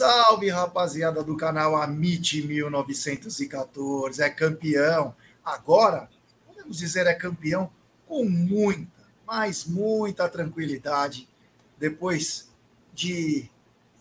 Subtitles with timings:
[0.00, 4.22] Salve, rapaziada do canal Amit 1914.
[4.22, 5.14] É campeão.
[5.44, 6.08] Agora,
[6.46, 7.70] podemos dizer, é campeão
[8.06, 8.90] com muita,
[9.26, 11.28] mas muita tranquilidade.
[11.78, 12.48] Depois
[12.94, 13.50] de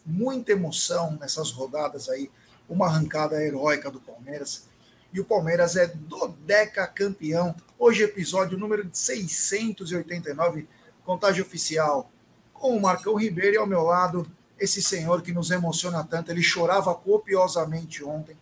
[0.05, 2.31] muita emoção nessas rodadas aí,
[2.69, 4.69] uma arrancada heróica do Palmeiras.
[5.11, 7.53] E o Palmeiras é dodeca campeão.
[7.77, 10.65] Hoje, episódio número 689,
[11.03, 12.09] contagem oficial,
[12.53, 14.25] com o Marcão Ribeiro e ao meu lado
[14.59, 16.31] esse senhor que nos emociona tanto.
[16.31, 18.35] Ele chorava copiosamente ontem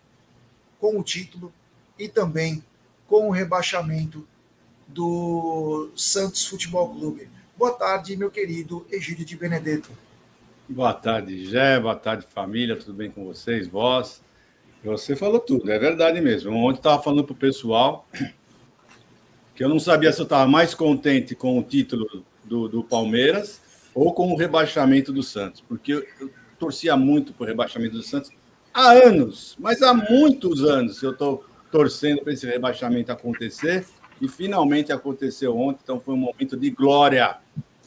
[0.79, 1.53] com o título
[1.97, 2.63] e também
[3.07, 4.27] com o rebaixamento
[4.87, 7.29] do Santos Futebol Clube.
[7.57, 9.89] Boa tarde, meu querido Egídio de Benedetto.
[10.69, 11.79] Boa tarde, Gé.
[11.79, 12.75] Boa tarde, família.
[12.75, 13.67] Tudo bem com vocês?
[13.67, 14.21] Vós?
[14.83, 16.55] Você falou tudo, é verdade mesmo.
[16.55, 18.07] Ontem estava falando para o pessoal
[19.55, 23.59] que eu não sabia se eu estava mais contente com o título do, do Palmeiras
[23.93, 28.31] ou com o rebaixamento do Santos, porque eu, torcia muito para o rebaixamento do Santos
[28.73, 33.85] há anos, mas há muitos anos eu estou torcendo para esse rebaixamento acontecer
[34.21, 37.37] e finalmente aconteceu ontem, então foi um momento de glória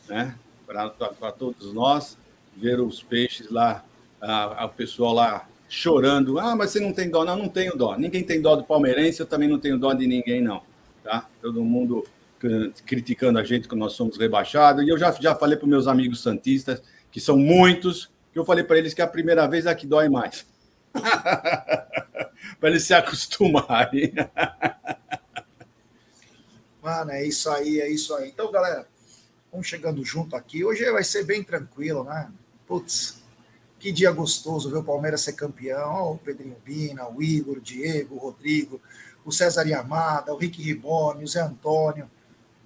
[0.08, 2.16] né, para todos nós
[2.56, 3.84] ver os peixes lá,
[4.20, 6.38] a, a pessoal lá chorando.
[6.38, 7.24] Ah, mas você não tem dó?
[7.24, 7.96] Não, não tenho dó.
[7.96, 10.62] Ninguém tem dó do palmeirense, eu também não tenho dó de ninguém, não.
[11.02, 11.26] Tá?
[11.40, 12.04] Todo mundo
[12.86, 14.84] criticando a gente que nós somos rebaixados.
[14.84, 18.64] E eu já, já falei para meus amigos santistas, que são muitos, que eu falei
[18.64, 20.47] para eles que a primeira vez é a que dói mais.
[20.92, 22.30] para
[22.62, 24.14] eles se acostumarem.
[26.82, 28.30] Mano, é isso aí, é isso aí.
[28.30, 28.88] Então, galera,
[29.52, 30.64] vamos chegando junto aqui.
[30.64, 32.32] Hoje vai ser bem tranquilo, né?
[32.66, 33.22] Putz,
[33.78, 36.12] que dia gostoso ver o Palmeiras ser campeão.
[36.12, 38.81] o Pedrinho Bina, o Igor, o Diego, o Rodrigo,
[39.26, 42.09] o César Yamada, o Rick Riboni, o Zé Antônio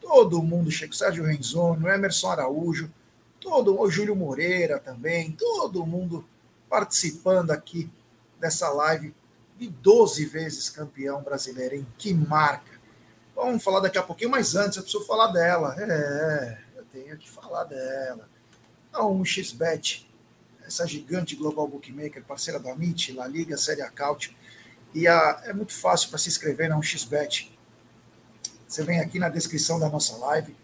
[0.04, 2.92] todo mundo chega, Sérgio Renzoni, Emerson Araújo,
[3.40, 6.28] todo o Júlio Moreira também, todo mundo
[6.68, 7.90] participando aqui
[8.38, 9.14] dessa live
[9.58, 11.86] de 12 vezes campeão brasileiro, hein?
[11.96, 12.74] Que marca!
[13.34, 15.74] Vamos falar daqui a pouquinho, mas antes eu preciso falar dela.
[15.78, 18.28] É, eu tenho que falar dela.
[18.92, 20.06] A 1xBet,
[20.66, 24.36] essa gigante global bookmaker, parceira da Amit, La Liga, Série Acaute.
[24.94, 27.53] E a, é muito fácil para se inscrever na 1xBet
[28.74, 30.54] você vem aqui na descrição da nossa live,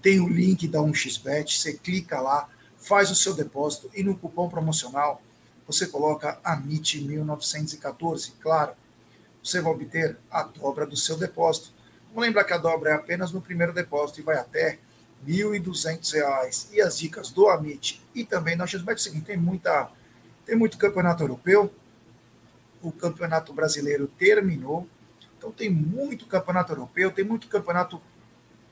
[0.00, 4.48] tem o link da 1xBet, você clica lá, faz o seu depósito e no cupom
[4.48, 5.20] promocional
[5.66, 8.34] você coloca AMIT1914.
[8.40, 8.72] Claro,
[9.42, 11.72] você vai obter a dobra do seu depósito.
[12.10, 14.78] Vamos lembrar que a dobra é apenas no primeiro depósito e vai até
[15.26, 16.68] R$ 1.200.
[16.70, 19.90] E as dicas do Amit e também na XBet é o seguinte, tem, muita,
[20.46, 21.74] tem muito campeonato europeu,
[22.80, 24.86] o campeonato brasileiro terminou,
[25.46, 28.00] então tem muito campeonato europeu, tem muito campeonato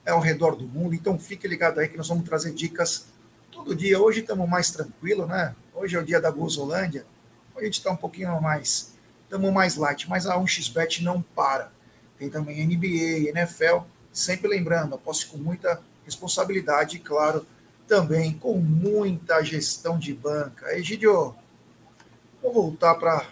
[0.05, 0.95] ao redor do mundo.
[0.95, 3.07] Então fique ligado aí que nós vamos trazer dicas
[3.53, 4.01] todo dia.
[4.01, 5.55] Hoje estamos mais tranquilo, né?
[5.73, 7.07] Hoje é o dia da Gozolândia.
[7.55, 8.93] Hoje a gente está um pouquinho mais,
[9.23, 11.71] estamos mais light, mas a 1xBet não para.
[12.19, 17.47] Tem também NBA, NFL, sempre lembrando, aposto com muita responsabilidade e, claro,
[17.87, 20.77] também com muita gestão de banca.
[20.77, 21.35] Egidio,
[22.43, 23.29] vou voltar para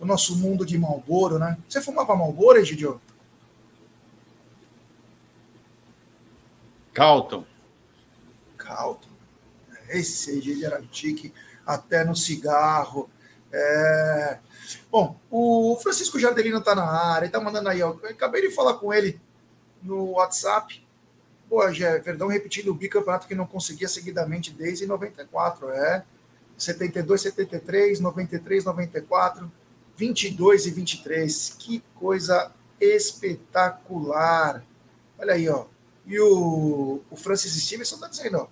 [0.00, 1.58] o nosso mundo de Malboro, né?
[1.68, 3.00] Você fumava Malboro, Egidio?
[6.92, 7.44] Calton.
[8.56, 9.08] Calton.
[9.88, 11.32] Esse Egidio era tique,
[11.66, 13.08] até no cigarro.
[13.52, 14.38] É...
[14.90, 17.90] Bom, o Francisco Jardelino tá na área, ele tá mandando aí, ó.
[18.04, 19.20] Acabei de falar com ele
[19.82, 20.84] no WhatsApp.
[21.48, 26.04] Pô, Gé, Verdão repetindo o bicampeonato que não conseguia seguidamente desde 94, é.
[26.58, 29.50] 72, 73, 93, 94.
[29.98, 31.56] 22 e 23.
[31.58, 34.64] Que coisa espetacular.
[35.18, 35.66] Olha aí, ó.
[36.06, 38.46] E o, o Francis Stevenson está dizendo, ó,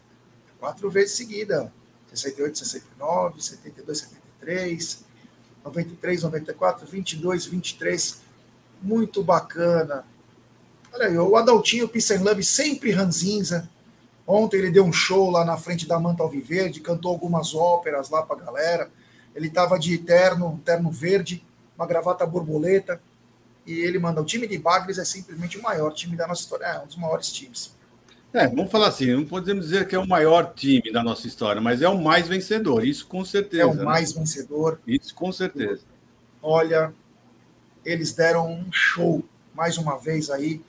[0.59, 1.73] quatro vezes seguida.
[2.13, 5.05] 68, 69, 72, 73,
[5.65, 8.21] 93, 94, 22, 23.
[8.83, 10.05] Muito bacana.
[10.93, 13.71] Olha aí, o Adaltinho Peace Love, sempre ranzinza.
[14.27, 18.23] Ontem ele deu um show lá na frente da Manta Alviverde, cantou algumas óperas lá
[18.23, 18.91] para a galera.
[19.35, 21.45] Ele estava de terno, terno verde,
[21.77, 23.01] uma gravata borboleta.
[23.67, 26.65] E ele manda: o time de Bagres é simplesmente o maior time da nossa história,
[26.65, 27.75] é um dos maiores times.
[28.33, 31.61] É, vamos falar assim, não podemos dizer que é o maior time da nossa história,
[31.61, 33.63] mas é o mais vencedor, isso com certeza.
[33.63, 33.83] É o né?
[33.83, 34.21] mais né?
[34.21, 34.79] vencedor.
[34.87, 35.83] Isso com certeza.
[36.43, 36.93] Olha,
[37.85, 39.25] eles deram um show,
[39.55, 40.61] mais uma vez aí,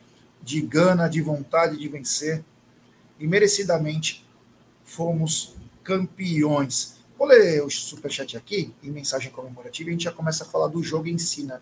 [0.42, 2.42] de gana, de vontade de vencer,
[3.20, 4.26] e merecidamente
[4.86, 6.97] fomos campeões.
[7.18, 10.68] Vou ler o superchat aqui, em mensagem comemorativa, e a gente já começa a falar
[10.68, 11.60] do jogo em si, né?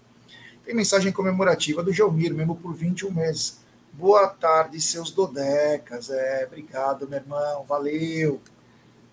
[0.66, 3.60] Tem mensagem comemorativa do Gelmir, mesmo por 21 meses.
[3.94, 6.10] Boa tarde, seus dodecas.
[6.10, 8.42] É, obrigado, meu irmão, valeu.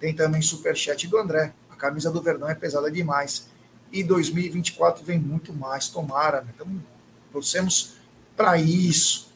[0.00, 1.52] Tem também superchat do André.
[1.78, 3.48] camisa do Verdão é pesada demais.
[3.92, 6.40] E 2024 vem muito mais, tomara.
[6.40, 6.52] Né?
[6.54, 6.66] Então,
[7.30, 7.94] torcemos
[8.36, 9.32] para isso.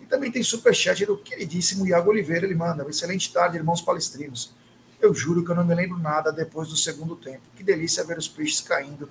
[0.00, 2.46] E também tem superchat do queridíssimo Iago Oliveira.
[2.46, 4.57] Ele manda: Excelente tarde, irmãos palestrinos.
[5.00, 7.42] Eu juro que eu não me lembro nada depois do segundo tempo.
[7.56, 9.08] Que delícia ver os peixes caindo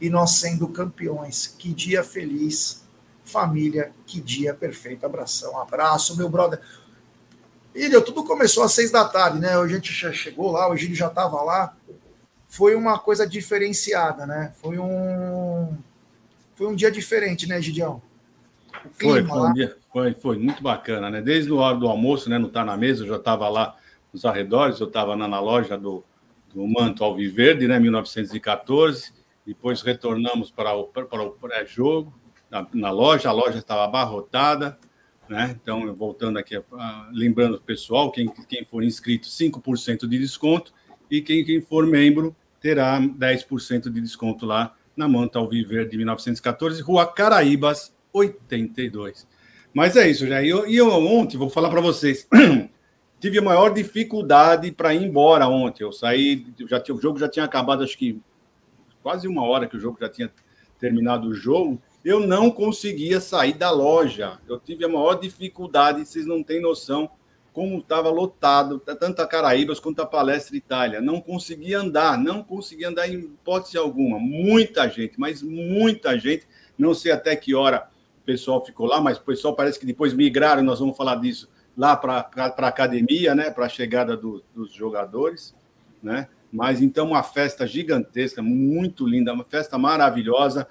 [0.00, 1.54] e nós sendo campeões.
[1.58, 2.84] Que dia feliz.
[3.24, 5.06] Família, que dia perfeito.
[5.06, 6.60] Abração, abraço, meu brother.
[7.74, 9.56] Ilha, tudo começou às seis da tarde, né?
[9.56, 11.76] A gente já chegou lá, o Egílio já estava lá.
[12.48, 14.52] Foi uma coisa diferenciada, né?
[14.60, 15.76] Foi um,
[16.56, 18.02] foi um dia diferente, né, Gidião?
[19.00, 21.22] Foi, foi, um dia, foi, foi muito bacana, né?
[21.22, 22.38] Desde a hora do almoço, né?
[22.38, 23.76] Não tá na mesa, eu já estava lá
[24.12, 26.04] nos arredores, eu estava na, na, loja do,
[26.52, 27.78] do Manto Alviverde, né?
[27.78, 29.12] 1914.
[29.46, 32.12] Depois retornamos para o, para o pré-jogo
[32.50, 34.78] na, na loja, a loja estava abarrotada
[35.30, 35.56] né?
[35.62, 36.60] Então, voltando aqui,
[37.12, 40.74] lembrando o pessoal, quem, quem for inscrito, 5% de desconto,
[41.08, 46.82] e quem, quem for membro terá 10% de desconto lá na Manta Alviver de 1914,
[46.82, 49.26] Rua Caraíbas, 82.
[49.72, 50.42] Mas é isso, já.
[50.42, 52.28] E eu, eu ontem, vou falar para vocês,
[53.20, 55.84] tive a maior dificuldade para ir embora ontem.
[55.84, 58.20] Eu saí, já tinha, o jogo já tinha acabado, acho que
[59.02, 60.32] quase uma hora que o jogo já tinha
[60.78, 64.38] terminado o jogo eu não conseguia sair da loja.
[64.48, 67.10] Eu tive a maior dificuldade, vocês não têm noção
[67.52, 71.00] como estava lotado, tanto a Caraíbas quanto a Palestra Itália.
[71.00, 74.18] Não conseguia andar, não conseguia andar em hipótese alguma.
[74.18, 76.46] Muita gente, mas muita gente.
[76.78, 77.88] Não sei até que hora
[78.22, 81.50] o pessoal ficou lá, mas o pessoal parece que depois migraram, nós vamos falar disso,
[81.80, 85.54] lá para a academia, né, para a chegada do, dos jogadores,
[86.02, 86.28] né?
[86.52, 90.68] Mas então uma festa gigantesca, muito linda, uma festa maravilhosa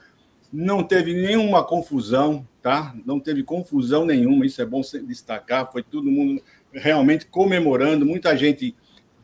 [0.53, 2.95] não teve nenhuma confusão, tá?
[3.03, 5.71] Não teve confusão nenhuma, isso é bom destacar.
[5.71, 6.41] Foi todo mundo
[6.71, 8.05] realmente comemorando.
[8.05, 8.75] Muita gente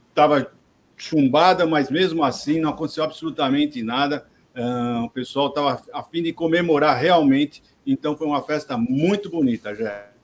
[0.09, 0.51] estava
[0.95, 4.25] chumbada, mas mesmo assim não aconteceu absolutamente nada.
[4.55, 7.61] Uh, o pessoal estava a fim de comemorar realmente.
[7.85, 10.14] Então foi uma festa muito bonita, já.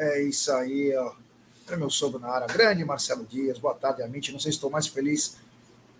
[0.00, 1.12] É isso aí, ó.
[1.68, 2.46] É meu sogro na área.
[2.46, 4.32] Grande Marcelo Dias, boa tarde, Amite.
[4.32, 5.36] Não sei se estou mais feliz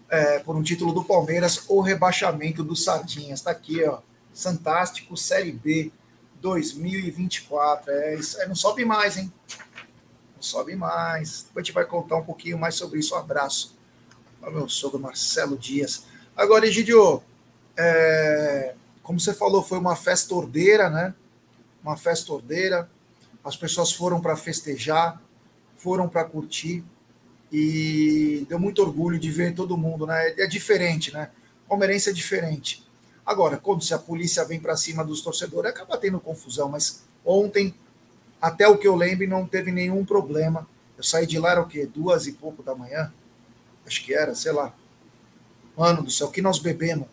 [0.09, 3.41] é, por um título do Palmeiras ou rebaixamento do Sardinhas.
[3.41, 3.99] Está aqui, ó.
[4.35, 5.93] Fantástico, Série B
[6.41, 7.93] 2024.
[7.93, 9.31] É, isso, é, não sobe mais, hein?
[10.35, 11.43] Não sobe mais.
[11.43, 13.15] Depois a gente vai contar um pouquinho mais sobre isso.
[13.15, 13.77] Um abraço
[14.41, 16.05] ao meu sogro Marcelo Dias.
[16.35, 17.23] Agora, Egidio,
[17.77, 21.15] é, como você falou, foi uma festa ordeira, né?
[21.85, 22.89] Uma festa ordeira.
[23.45, 25.21] As pessoas foram para festejar,
[25.77, 26.85] foram para curtir
[27.51, 30.35] e deu muito orgulho de ver todo mundo, né?
[30.39, 31.31] É diferente, né?
[31.69, 32.87] Palmeirense é diferente.
[33.25, 37.75] Agora, quando se a polícia vem para cima dos torcedores, acaba tendo confusão, mas ontem,
[38.41, 40.67] até o que eu lembro, não teve nenhum problema.
[40.97, 41.87] Eu saí de lá, era o quê?
[41.87, 43.13] Duas e pouco da manhã?
[43.87, 44.75] Acho que era, sei lá.
[45.77, 47.09] Mano do céu, que nós bebemos.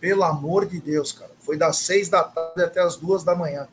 [0.00, 1.30] Pelo amor de Deus, cara.
[1.38, 3.68] Foi das seis da tarde até as duas da manhã.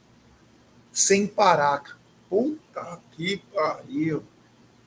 [0.99, 1.97] Sem parar.
[2.29, 4.21] Puta que pariu.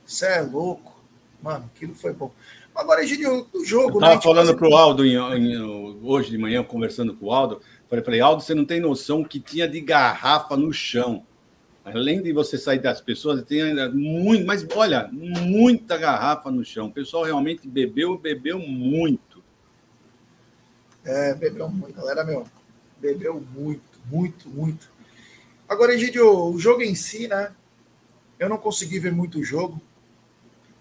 [0.04, 1.02] Você é louco.
[1.42, 2.30] Mano, aquilo foi bom.
[2.74, 3.92] Agora, Egílio, do jogo.
[3.92, 5.58] Eu estava né, falando para o Aldo em, em,
[6.02, 7.62] hoje de manhã, conversando com o Aldo.
[7.88, 11.24] Falei para ele, Aldo, você não tem noção que tinha de garrafa no chão.
[11.82, 16.88] Além de você sair das pessoas, tem ainda muito, mas olha, muita garrafa no chão.
[16.88, 19.42] O pessoal realmente bebeu, bebeu muito.
[21.04, 22.44] É, bebeu muito, galera, meu.
[23.00, 24.91] Bebeu muito, muito, muito.
[25.72, 27.52] Agora, Egidio, o jogo em si, né?
[28.38, 29.80] Eu não consegui ver muito o jogo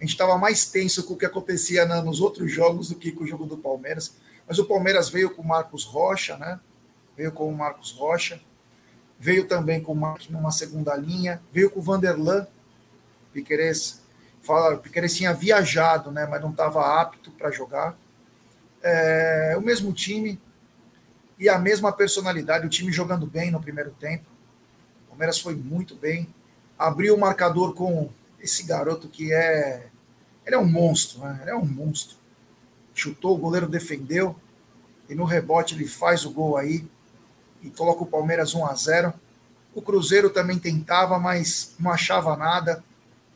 [0.01, 3.11] a gente estava mais tenso com o que acontecia na, nos outros jogos do que
[3.11, 4.15] com o jogo do Palmeiras.
[4.47, 6.59] Mas o Palmeiras veio com o Marcos Rocha, né?
[7.15, 8.41] Veio com o Marcos Rocha.
[9.19, 11.39] Veio também com o Marcos numa segunda linha.
[11.53, 12.47] Veio com o Vanderlan.
[13.31, 14.01] Piqueires,
[14.41, 16.25] fala, Piqueires tinha viajado, né?
[16.25, 17.95] Mas não estava apto para jogar.
[18.81, 20.41] É, o mesmo time
[21.37, 22.65] e a mesma personalidade.
[22.65, 24.30] O time jogando bem no primeiro tempo.
[25.21, 26.27] Palmeiras foi muito bem.
[26.79, 28.09] Abriu o marcador com
[28.39, 29.87] esse garoto que é
[30.43, 31.37] ele é um monstro, né?
[31.43, 32.17] Ele é um monstro.
[32.91, 34.35] Chutou, o goleiro defendeu,
[35.07, 36.87] e no rebote ele faz o gol aí
[37.61, 39.13] e coloca o Palmeiras 1 a 0.
[39.75, 42.83] O Cruzeiro também tentava, mas não achava nada.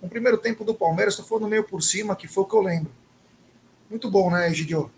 [0.01, 2.56] O primeiro tempo do Palmeiras só foi no meio por cima, que foi o que
[2.56, 2.92] eu lembro.
[3.92, 4.89] Muito bom, né, Egidio?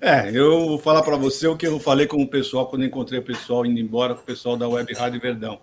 [0.00, 3.20] É, eu vou falar para você o que eu falei com o pessoal quando encontrei
[3.20, 5.60] o pessoal indo embora, com o pessoal da Web Rádio Verdão.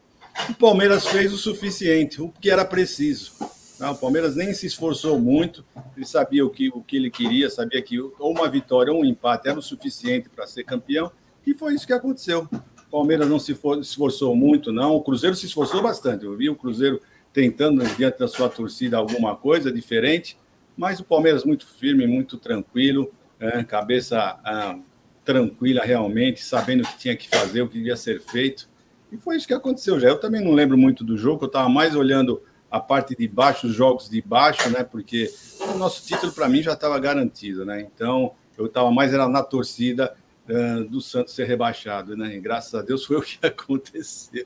[0.49, 3.33] O Palmeiras fez o suficiente, o que era preciso.
[3.79, 7.49] Não, o Palmeiras nem se esforçou muito, ele sabia o que, o que ele queria,
[7.49, 11.11] sabia que ou uma vitória ou um empate era o suficiente para ser campeão,
[11.45, 12.47] e foi isso que aconteceu.
[12.87, 14.95] O Palmeiras não se esforçou muito, não.
[14.95, 16.25] O Cruzeiro se esforçou bastante.
[16.25, 17.01] Eu vi o Cruzeiro
[17.33, 20.37] tentando, diante da sua torcida, alguma coisa diferente,
[20.77, 24.77] Mas o Palmeiras muito firme, muito tranquilo, é, cabeça ah,
[25.25, 28.69] tranquila realmente, sabendo o que tinha que fazer, o que devia ser feito.
[29.11, 30.07] E foi isso que aconteceu já.
[30.07, 33.67] Eu também não lembro muito do jogo, eu estava mais olhando a parte de baixo,
[33.67, 34.83] os jogos de baixo, né?
[34.83, 35.29] Porque
[35.73, 37.81] o nosso título para mim já estava garantido, né?
[37.81, 40.15] Então eu estava mais era na torcida
[40.47, 42.35] uh, do Santos ser rebaixado, né?
[42.35, 44.45] E graças a Deus foi o que aconteceu.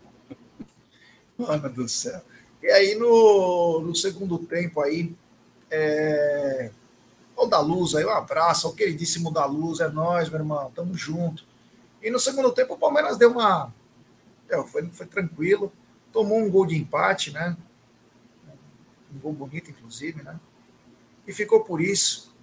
[1.37, 2.21] Mano do céu.
[2.63, 5.13] E aí no, no segundo tempo aí,
[5.69, 6.71] é...
[7.35, 10.95] o da Luz aí, um abraço, o queridíssimo da Luz, é nós, meu irmão, tamo
[10.95, 11.45] junto.
[12.01, 13.73] E no segundo tempo o Palmeiras deu uma,
[14.49, 15.71] é, foi, foi tranquilo,
[16.11, 17.57] tomou um gol de empate, né?
[19.13, 20.39] Um gol bonito, inclusive, né?
[21.27, 22.33] E ficou por isso.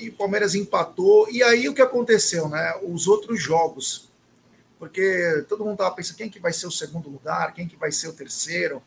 [0.00, 1.28] E o Palmeiras empatou.
[1.30, 2.74] E aí o que aconteceu, né?
[2.82, 4.10] Os outros jogos.
[4.78, 7.92] Porque todo mundo estava pensando quem que vai ser o segundo lugar, quem que vai
[7.92, 8.82] ser o terceiro.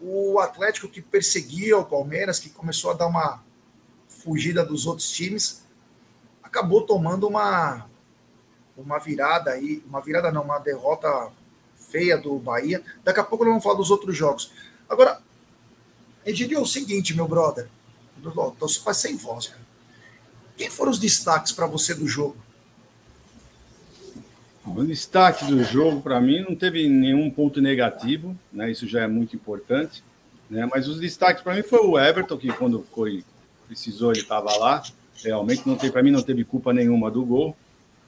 [0.00, 3.42] O Atlético que perseguia o Palmeiras, que começou a dar uma
[4.26, 5.62] fugida dos outros times,
[6.42, 7.86] acabou tomando uma
[8.76, 11.30] uma virada aí, uma virada não, uma derrota
[11.76, 12.82] feia do Bahia.
[13.02, 14.52] Daqui a pouco nós vamos falar dos outros jogos.
[14.88, 15.22] Agora,
[16.26, 17.68] Egidio, é o seguinte, meu brother,
[18.18, 19.64] estou sem voz, cara.
[20.56, 22.36] Quem foram os destaques para você do jogo?
[24.66, 28.70] O destaque do jogo, para mim, não teve nenhum ponto negativo, né?
[28.70, 30.02] isso já é muito importante.
[30.50, 30.66] Né?
[30.66, 33.24] Mas os destaques para mim foi o Everton, que quando foi
[33.66, 34.82] precisou, ele estava lá.
[35.22, 37.56] Realmente, não tem para mim, não teve culpa nenhuma do gol.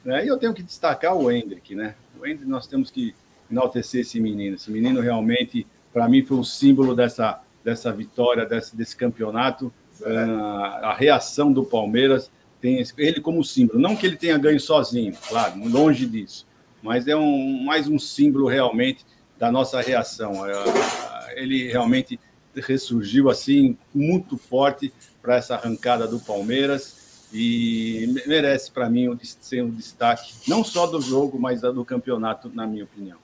[0.05, 0.25] Né?
[0.25, 1.95] E eu tenho que destacar o Hendrick, né?
[2.19, 3.15] O Hendrick, nós temos que
[3.51, 4.57] enaltecer esse menino.
[4.57, 9.73] Esse menino realmente, para mim, foi o símbolo dessa, dessa vitória, desse, desse campeonato.
[10.01, 13.79] Uh, a reação do Palmeiras tem ele como símbolo.
[13.79, 16.47] Não que ele tenha ganho sozinho, claro, longe disso,
[16.83, 19.05] mas é um, mais um símbolo realmente
[19.39, 20.43] da nossa reação.
[20.43, 22.19] Uh, ele realmente
[22.61, 29.71] ressurgiu assim muito forte para essa arrancada do Palmeiras e merece para mim ser um
[29.71, 33.19] destaque, não só do jogo, mas do campeonato, na minha opinião.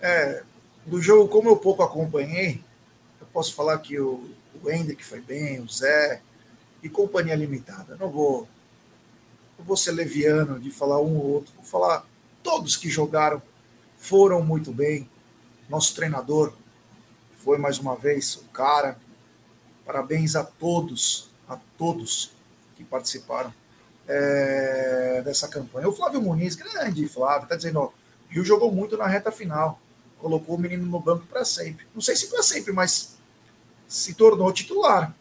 [0.00, 0.42] É,
[0.84, 2.62] do jogo, como eu pouco acompanhei,
[3.20, 4.30] eu posso falar que o,
[4.62, 6.20] o Hendrick foi bem, o Zé
[6.82, 7.96] e companhia limitada.
[7.98, 8.46] Não vou,
[9.58, 12.06] não vou ser leviano de falar um ou outro, vou falar
[12.42, 13.40] todos que jogaram
[13.96, 15.08] foram muito bem.
[15.68, 16.52] Nosso treinador
[17.46, 18.98] foi mais uma vez o cara.
[19.84, 22.32] Parabéns a todos, a todos
[22.74, 23.54] que participaram
[24.08, 25.88] é, dessa campanha.
[25.88, 27.92] O Flávio Muniz, grande Flávio, está dizendo, ó,
[28.28, 29.80] Rio jogou muito na reta final,
[30.18, 31.86] colocou o menino no banco para sempre.
[31.94, 33.14] Não sei se para sempre, mas
[33.86, 35.14] se tornou titular.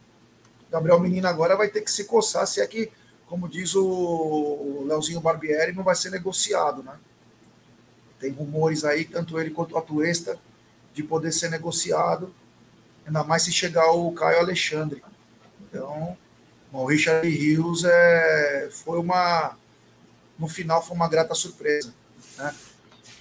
[0.71, 2.91] Gabriel Menino agora vai ter que se coçar, se é que,
[3.27, 6.97] como diz o Leozinho Barbieri, não vai ser negociado, né?
[8.19, 10.39] Tem rumores aí, tanto ele quanto o Atuesta,
[10.95, 12.33] de poder ser negociado,
[13.05, 15.03] ainda mais se chegar o Caio Alexandre.
[15.61, 16.17] Então,
[16.71, 19.57] o Richard Rios é, foi uma.
[20.39, 21.93] No final foi uma grata surpresa.
[22.37, 22.55] Né?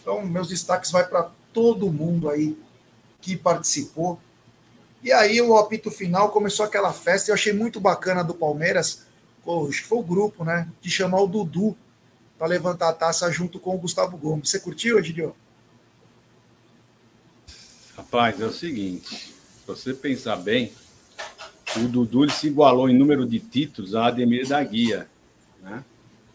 [0.01, 2.57] Então, meus destaques vai para todo mundo aí
[3.21, 4.21] que participou.
[5.03, 7.31] E aí o apito final começou aquela festa.
[7.31, 9.03] Eu achei muito bacana do Palmeiras.
[9.45, 10.69] Que foi o grupo, né?
[10.81, 11.77] De chamar o Dudu
[12.39, 14.49] para levantar a taça junto com o Gustavo Gomes.
[14.49, 15.37] Você curtiu, Edilio?
[18.15, 20.71] Rapaz, é o seguinte: se você pensar bem,
[21.77, 25.09] o Dudu se igualou em número de títulos a Ademir da Guia.
[25.61, 25.83] Né?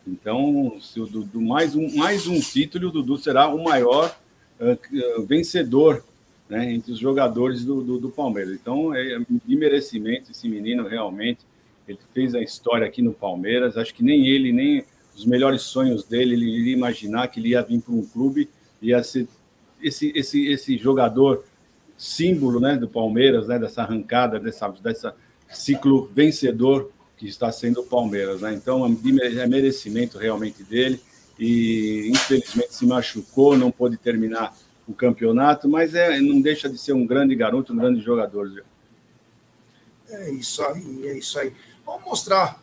[0.06, 4.14] Então, se o Dudu mais um, mais um título, o Dudu será o maior
[4.60, 6.04] uh, vencedor
[6.50, 8.56] né, entre os jogadores do, do, do, Palmeiras.
[8.56, 11.46] Então, é de merecimento esse menino realmente.
[11.88, 13.78] Ele fez a história aqui no Palmeiras.
[13.78, 14.84] Acho que nem ele, nem
[15.16, 18.50] os melhores sonhos dele, ele iria imaginar que ele ia vir para um clube,
[18.82, 19.30] ia ser
[19.82, 21.46] esse, esse, esse jogador
[22.00, 25.16] símbolo né, do Palmeiras, né, dessa arrancada, dessa, dessa,
[25.52, 28.40] ciclo vencedor que está sendo o Palmeiras.
[28.40, 28.54] Né?
[28.54, 31.02] Então, é merecimento realmente dele.
[31.38, 34.56] E infelizmente se machucou, não pôde terminar
[34.88, 38.64] o campeonato, mas é, não deixa de ser um grande garoto, um grande jogador.
[40.10, 41.54] É isso aí, é isso aí.
[41.86, 42.62] Vamos mostrar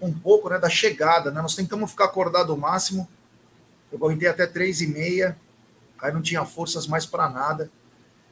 [0.00, 1.30] um pouco né, da chegada.
[1.30, 1.42] Né?
[1.42, 3.08] Nós tentamos ficar acordado o máximo.
[3.90, 5.36] Eu aguentei até três e meia.
[6.00, 7.70] Aí não tinha forças mais para nada.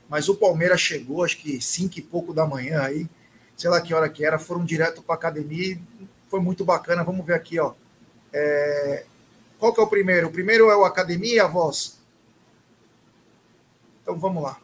[0.08, 3.08] Mas o Palmeiras chegou, acho que cinco e pouco da manhã aí
[3.56, 5.78] sei lá que hora que era, foram direto para academia.
[6.28, 7.04] Foi muito bacana.
[7.04, 7.72] Vamos ver aqui, ó.
[8.32, 9.04] É...
[9.58, 10.28] Qual que é o primeiro?
[10.28, 11.98] O primeiro é o academia e a voz.
[14.02, 14.58] Então vamos lá.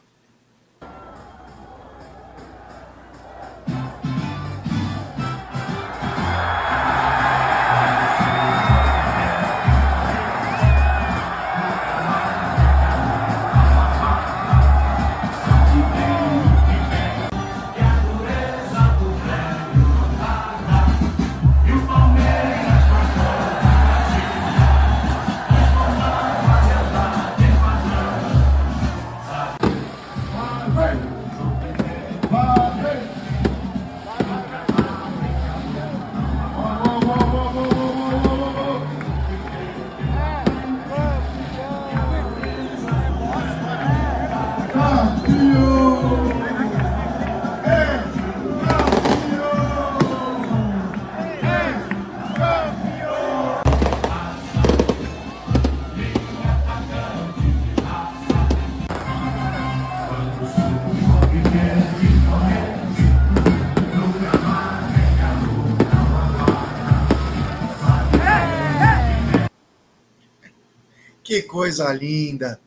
[71.51, 72.61] Coisa linda.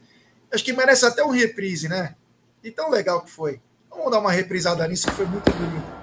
[0.51, 2.15] Acho que merece até um reprise, né?
[2.63, 3.61] E tão legal que foi.
[3.89, 6.02] Vamos dar uma reprisada nisso que foi muito bonito.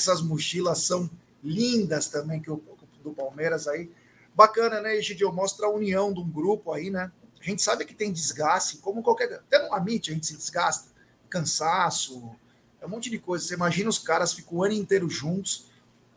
[0.00, 1.10] Essas mochilas são
[1.42, 2.62] lindas também que o
[3.02, 3.90] do Palmeiras aí.
[4.34, 5.32] Bacana, né, Egidio?
[5.32, 7.10] Mostra a união de um grupo aí, né?
[7.40, 9.32] A gente sabe que tem desgaste, como qualquer.
[9.32, 10.90] Até no Amit a gente se desgasta,
[11.28, 12.30] cansaço,
[12.80, 13.44] é um monte de coisa.
[13.44, 15.68] Você imagina os caras ficam o ano inteiro juntos,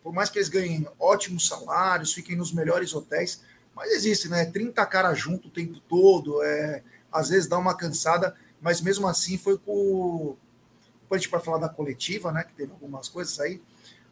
[0.04, 3.41] por mais que eles ganhem ótimos salários, fiquem nos melhores hotéis,
[3.76, 4.46] mas existe, né?
[4.46, 9.38] 30 caras junto o tempo todo, é, às vezes dá uma cansada, mas mesmo assim
[9.38, 10.36] foi com.
[11.04, 12.44] Depois a gente vai falar da coletiva, né?
[12.44, 13.62] Que teve algumas coisas aí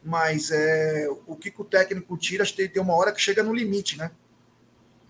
[0.04, 3.54] mas é, o que, o técnico tira, acho que tem uma hora que chega no
[3.54, 4.12] limite, né?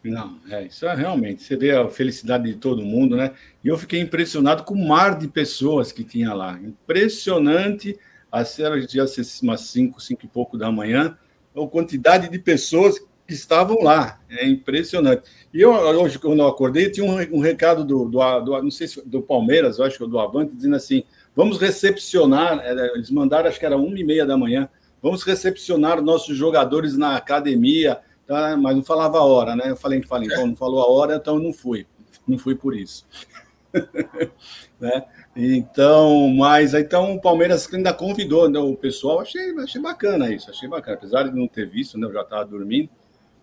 [0.03, 1.43] Não, é, isso é realmente.
[1.43, 3.33] Você vê a felicidade de todo mundo, né?
[3.63, 6.59] E eu fiquei impressionado com o mar de pessoas que tinha lá.
[6.61, 7.97] Impressionante.
[8.87, 9.05] Já
[9.43, 11.17] umas 5, 5 e pouco da manhã,
[11.55, 14.19] a quantidade de pessoas que estavam lá.
[14.29, 15.23] É impressionante.
[15.53, 18.87] E eu, hoje, quando eu acordei, tinha um, um recado do, do, do, não sei
[18.87, 21.03] se do Palmeiras, eu acho que do Avante, dizendo assim:
[21.35, 22.63] vamos recepcionar.
[22.95, 24.69] Eles mandaram, acho que era uma e meia da manhã
[25.01, 28.55] vamos recepcionar nossos jogadores na academia, tá?
[28.57, 29.69] mas não falava a hora, né?
[29.69, 31.87] Eu falei, falei, então não falou a hora, então eu não fui,
[32.27, 33.05] não fui por isso.
[34.79, 35.03] né?
[35.35, 40.67] Então, mas então o Palmeiras ainda convidou né, o pessoal, achei, achei bacana isso, achei
[40.67, 42.07] bacana, apesar de não ter visto, né?
[42.07, 42.89] Eu já estava dormindo,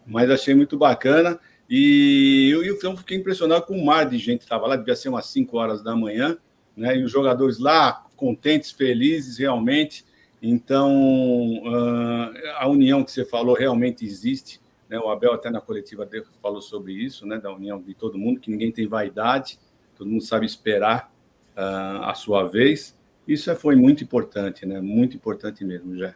[0.07, 1.39] mas achei muito bacana.
[1.69, 5.09] E eu, eu fiquei impressionado com o mar de gente que estava lá, devia ser
[5.09, 6.37] umas 5 horas da manhã,
[6.77, 6.97] né?
[6.97, 10.05] E os jogadores lá contentes, felizes, realmente.
[10.49, 14.61] Então, ah, a união que você falou realmente existe.
[14.89, 14.97] Né?
[14.99, 17.39] O Abel, até na coletiva dele, falou sobre isso, né?
[17.39, 19.59] da união de todo mundo, que ninguém tem vaidade,
[19.97, 21.13] todo mundo sabe esperar
[21.57, 22.97] uh, a sua vez.
[23.27, 24.81] Isso foi muito importante, né?
[24.81, 26.15] muito importante mesmo, já.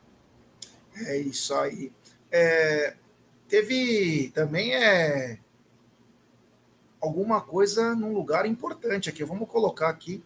[0.94, 1.90] É isso aí.
[2.30, 2.94] É,
[3.48, 5.40] teve também é,
[7.00, 9.24] alguma coisa num lugar importante aqui.
[9.24, 10.22] Vamos colocar aqui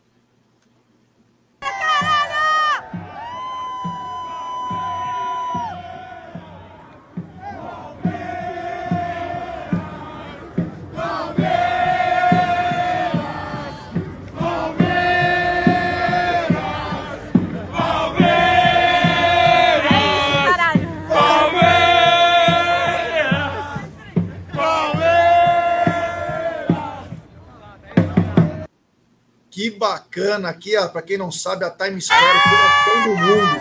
[29.84, 32.40] bacana aqui, para quem não sabe, a Times Square,
[32.86, 33.60] todo mundo.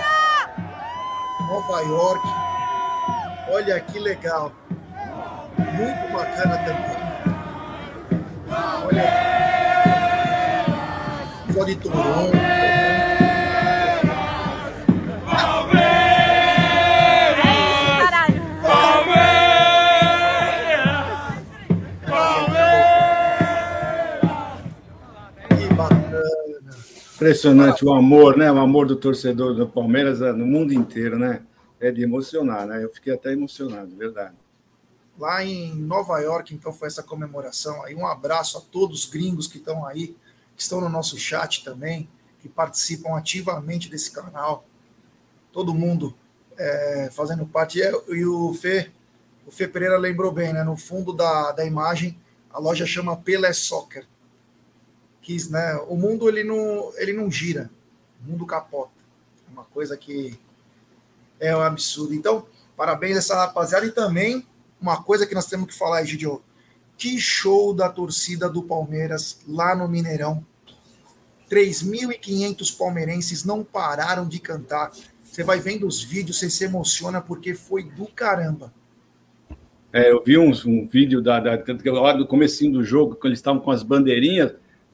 [1.49, 2.27] Nova York.
[3.51, 4.53] Olha que legal.
[5.57, 6.95] Muito bacana também.
[8.85, 9.03] Olha.
[11.53, 12.62] Só de Toronto.
[27.23, 28.51] Impressionante o amor, né?
[28.51, 31.41] O amor do torcedor do Palmeiras é, no mundo inteiro, né?
[31.79, 32.83] É de emocionar, né?
[32.83, 34.35] Eu fiquei até emocionado, verdade.
[35.17, 37.95] Lá em Nova York, então, foi essa comemoração aí.
[37.95, 40.17] Um abraço a todos os gringos que estão aí,
[40.53, 42.09] que estão no nosso chat também,
[42.41, 44.65] que participam ativamente desse canal.
[45.53, 46.13] Todo mundo
[46.57, 47.79] é, fazendo parte.
[47.79, 48.91] E o Fê,
[49.47, 50.61] o Fê Pereira lembrou bem, né?
[50.61, 52.19] No fundo da, da imagem,
[52.51, 54.05] a loja chama Pelé Soccer
[55.23, 55.75] quis, né?
[55.87, 57.71] O mundo ele não, ele não gira,
[58.21, 58.91] o mundo capota.
[59.47, 60.37] É uma coisa que
[61.39, 62.13] é um absurdo.
[62.13, 64.45] Então, parabéns a essa rapaziada e também
[64.79, 66.43] uma coisa que nós temos que falar, Egidio.
[66.97, 70.45] Que show da torcida do Palmeiras lá no Mineirão.
[71.49, 74.91] 3.500 palmeirenses não pararam de cantar.
[75.23, 78.73] Você vai vendo os vídeos, você se emociona porque foi do caramba.
[79.91, 80.51] É, eu vi um,
[80.87, 84.53] vídeo da, da, do comecinho do jogo, quando eles estavam com as bandeirinhas,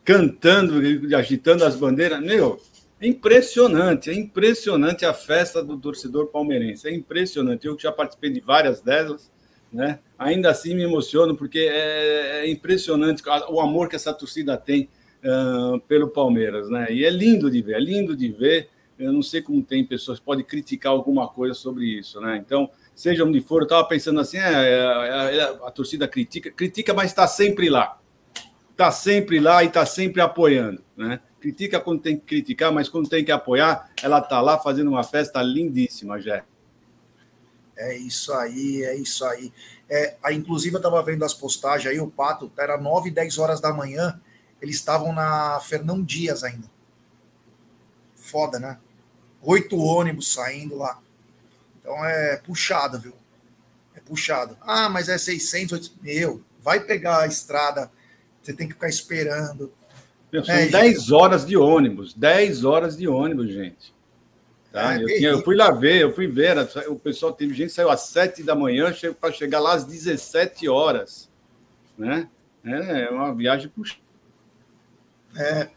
[0.09, 0.81] cantando,
[1.15, 2.19] agitando as bandeiras.
[2.19, 2.59] Meu,
[2.99, 6.87] é impressionante, é impressionante a festa do torcedor palmeirense.
[6.87, 7.67] É impressionante.
[7.67, 9.31] Eu já participei de várias delas,
[9.71, 9.99] né?
[10.17, 14.89] Ainda assim me emociono, porque é, é impressionante o amor que essa torcida tem
[15.23, 16.87] uh, pelo Palmeiras, né?
[16.89, 18.67] E é lindo de ver, é lindo de ver.
[18.97, 22.35] Eu não sei como tem pessoas que podem criticar alguma coisa sobre isso, né?
[22.43, 26.95] Então, seja onde for, eu estava pensando assim: é, é, é, a torcida critica, critica,
[26.95, 27.99] mas está sempre lá.
[28.79, 31.19] Está sempre lá e está sempre apoiando, né?
[31.41, 35.03] critica quando tem que criticar, mas quando tem que apoiar, ela está lá fazendo uma
[35.03, 36.45] festa lindíssima, Jé.
[37.75, 39.51] É isso aí, é isso aí.
[39.89, 43.73] É, inclusive, eu estava vendo as postagens aí, o Pato, era 9, 10 horas da
[43.73, 44.17] manhã,
[44.61, 46.71] eles estavam na Fernão Dias ainda.
[48.15, 48.77] Foda, né?
[49.41, 51.01] Oito ônibus saindo lá.
[51.81, 53.13] Então é puxado, viu?
[53.93, 54.57] É puxado.
[54.61, 56.01] Ah, mas é 600, 800.
[56.01, 57.91] Meu, vai pegar a estrada,
[58.41, 59.71] você tem que ficar esperando.
[60.45, 63.93] São é, 10 horas de ônibus, 10 horas de ônibus, gente.
[64.71, 64.95] Tá?
[64.95, 66.55] É, eu, tinha, eu, fui lá ver, eu fui ver,
[66.87, 71.29] o pessoal teve gente saiu às 7 da manhã para chegar lá às 17 horas.
[71.97, 72.29] Né?
[72.63, 74.01] É, é uma viagem puxada.
[75.35, 75.69] É.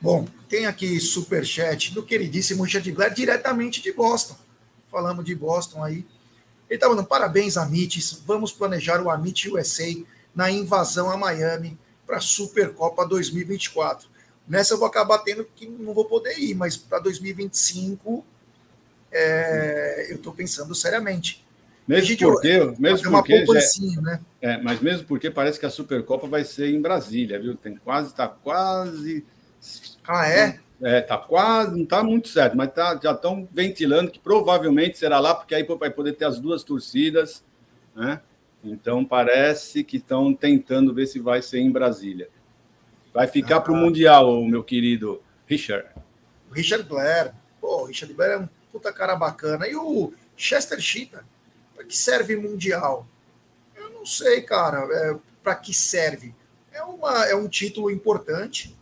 [0.00, 4.36] Bom, tem aqui superchat do queridíssimo Richard Blair, diretamente de Boston.
[4.90, 6.06] Falamos de Boston aí.
[6.68, 8.22] Ele está falando, parabéns, Amites.
[8.24, 9.84] Vamos planejar o Amit USA
[10.36, 14.08] na invasão a Miami para a Supercopa 2024.
[14.46, 18.24] Nessa eu vou acabar tendo que não vou poder ir, mas para 2025
[19.10, 21.44] é, eu estou pensando seriamente.
[21.88, 24.20] Mesmo gente, porque, mesmo porque já, né?
[24.42, 27.56] é, mas mesmo porque parece que a Supercopa vai ser em Brasília, viu?
[27.56, 29.24] Tem quase, está quase.
[30.06, 30.60] Ah, é?
[30.82, 35.18] É, tá quase, não está muito certo, mas tá, já estão ventilando que provavelmente será
[35.18, 37.42] lá, porque aí vai poder ter as duas torcidas,
[37.94, 38.20] né?
[38.66, 42.28] Então, parece que estão tentando ver se vai ser em Brasília.
[43.14, 45.88] Vai ficar ah, para o Mundial, meu querido Richard.
[46.52, 47.32] Richard Blair.
[47.60, 49.66] Pô, Richard Blair é um puta cara bacana.
[49.68, 51.24] E o Chester Cheetah,
[51.74, 53.06] para que serve Mundial?
[53.74, 54.86] Eu não sei, cara.
[54.90, 56.34] É, para que serve?
[56.72, 58.76] É, uma, é um título importante,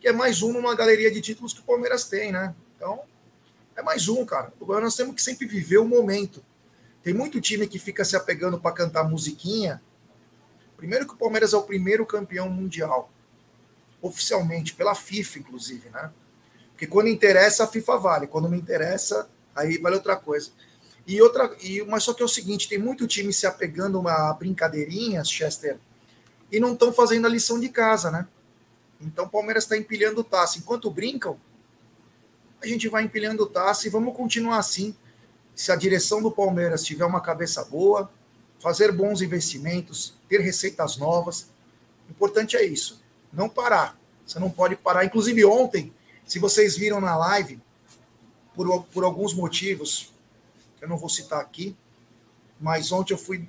[0.00, 2.54] que é mais um numa galeria de títulos que o Palmeiras tem, né?
[2.74, 3.00] Então,
[3.76, 4.52] é mais um, cara.
[4.60, 6.42] Agora nós temos que sempre viver o momento.
[7.02, 9.82] Tem muito time que fica se apegando para cantar musiquinha.
[10.76, 13.10] Primeiro que o Palmeiras é o primeiro campeão mundial,
[14.02, 16.12] oficialmente, pela FIFA, inclusive, né?
[16.72, 18.26] Porque quando interessa, a FIFA vale.
[18.26, 20.50] Quando não interessa, aí vale outra coisa.
[21.06, 24.32] E outra, e, mas só que é o seguinte: tem muito time se apegando a
[24.32, 25.78] brincadeirinhas, Chester,
[26.52, 28.26] e não estão fazendo a lição de casa, né?
[29.00, 30.58] Então o Palmeiras está empilhando taça.
[30.58, 31.38] Enquanto brincam,
[32.62, 34.94] a gente vai empilhando taça e vamos continuar assim
[35.60, 38.10] se a direção do Palmeiras tiver uma cabeça boa,
[38.58, 41.50] fazer bons investimentos, ter receitas novas,
[42.08, 42.98] o importante é isso,
[43.30, 43.94] não parar.
[44.26, 45.04] Você não pode parar.
[45.04, 45.92] Inclusive ontem,
[46.26, 47.60] se vocês viram na live,
[48.54, 50.10] por, por alguns motivos,
[50.78, 51.76] que eu não vou citar aqui,
[52.58, 53.46] mas ontem eu fui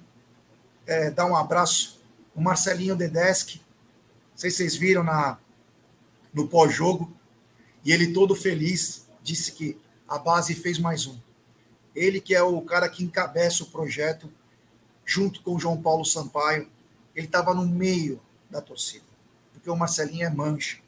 [0.86, 2.02] é, dar um abraço
[2.36, 5.38] no Marcelinho Dedesc, não sei se vocês viram na,
[6.34, 7.10] no pós-jogo,
[7.86, 11.18] e ele todo feliz disse que a base fez mais um.
[11.96, 14.32] Ele que é o cara que encabeça o projeto,
[15.06, 16.70] junto com o João Paulo Sampaio,
[17.16, 19.06] ele estava no meio da torcida,
[19.52, 20.80] porque o Marcelinho é mancha.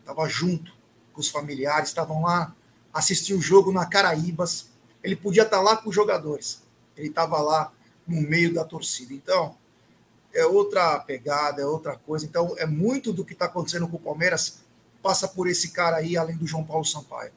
[0.00, 0.72] Estava junto
[1.12, 2.54] com os familiares, estavam lá,
[2.92, 4.70] assistir o jogo na Caraíbas.
[5.02, 6.62] Ele podia estar tá lá com os jogadores,
[6.96, 7.72] ele estava lá
[8.06, 9.12] no meio da torcida.
[9.12, 9.56] Então,
[10.32, 12.24] é outra pegada, é outra coisa.
[12.24, 14.60] Então, é muito do que está acontecendo com o Palmeiras
[15.02, 17.32] passa por esse cara aí, além do João Paulo Sampaio.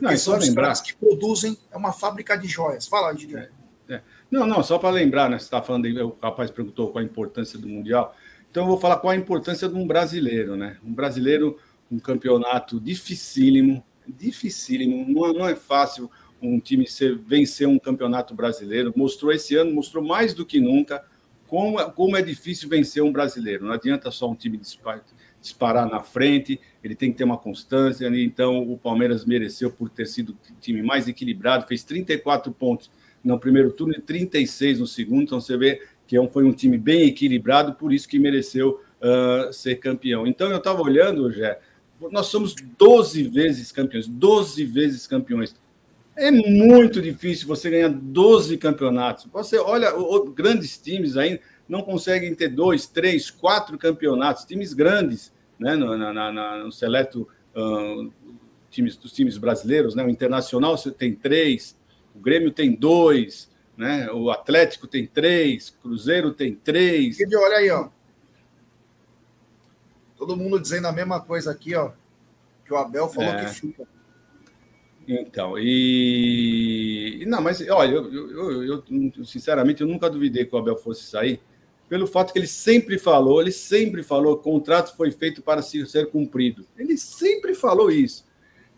[0.00, 0.62] Não, são os lembrar...
[0.62, 2.86] caras que produzem, é uma fábrica de joias.
[2.86, 3.40] Fala, Gideon.
[3.40, 3.50] É,
[3.88, 4.02] é.
[4.30, 5.38] Não, não, só para lembrar, né?
[5.38, 8.14] Você está falando, aí, o rapaz perguntou qual a importância do Mundial.
[8.50, 10.76] Então, eu vou falar qual a importância de um brasileiro, né?
[10.84, 11.58] Um brasileiro,
[11.90, 16.10] um campeonato dificílimo, dificílimo, não, é, não é fácil
[16.42, 18.92] um time ser, vencer um campeonato brasileiro.
[18.96, 21.04] Mostrou esse ano, mostrou mais do que nunca
[21.50, 23.66] como, como é difícil vencer um brasileiro.
[23.66, 24.66] Não adianta só um time de
[25.40, 28.06] disparar na frente, ele tem que ter uma constância.
[28.08, 32.90] Então, o Palmeiras mereceu por ter sido o time mais equilibrado, fez 34 pontos
[33.22, 35.22] no primeiro turno e 36 no segundo.
[35.22, 39.52] Então, você vê que é foi um time bem equilibrado, por isso que mereceu uh,
[39.52, 40.26] ser campeão.
[40.26, 41.58] Então, eu estava olhando, Jé,
[42.10, 45.54] nós somos 12 vezes campeões, 12 vezes campeões.
[46.16, 49.26] É muito difícil você ganhar 12 campeonatos.
[49.32, 49.92] Você olha,
[50.34, 51.40] grandes times ainda
[51.70, 57.28] não conseguem ter dois, três, quatro campeonatos, times grandes né, no, na, na, no seleto
[57.54, 58.12] uh,
[58.68, 60.02] times, dos times brasileiros, né?
[60.04, 61.78] O Internacional tem três,
[62.12, 64.10] o Grêmio tem dois, né?
[64.10, 67.20] O Atlético tem três, Cruzeiro tem três.
[67.20, 67.88] E olha aí, ó.
[70.16, 71.92] Todo mundo dizendo a mesma coisa aqui, ó.
[72.64, 73.44] Que o Abel falou é.
[73.44, 73.86] que fica.
[75.06, 77.24] Então, e.
[77.26, 78.84] Não, mas olha, eu, eu, eu,
[79.16, 81.40] eu, sinceramente eu nunca duvidei que o Abel fosse sair,
[81.90, 85.60] pelo fato que ele sempre falou, ele sempre falou que o contrato foi feito para
[85.60, 86.64] ser cumprido.
[86.78, 88.24] Ele sempre falou isso.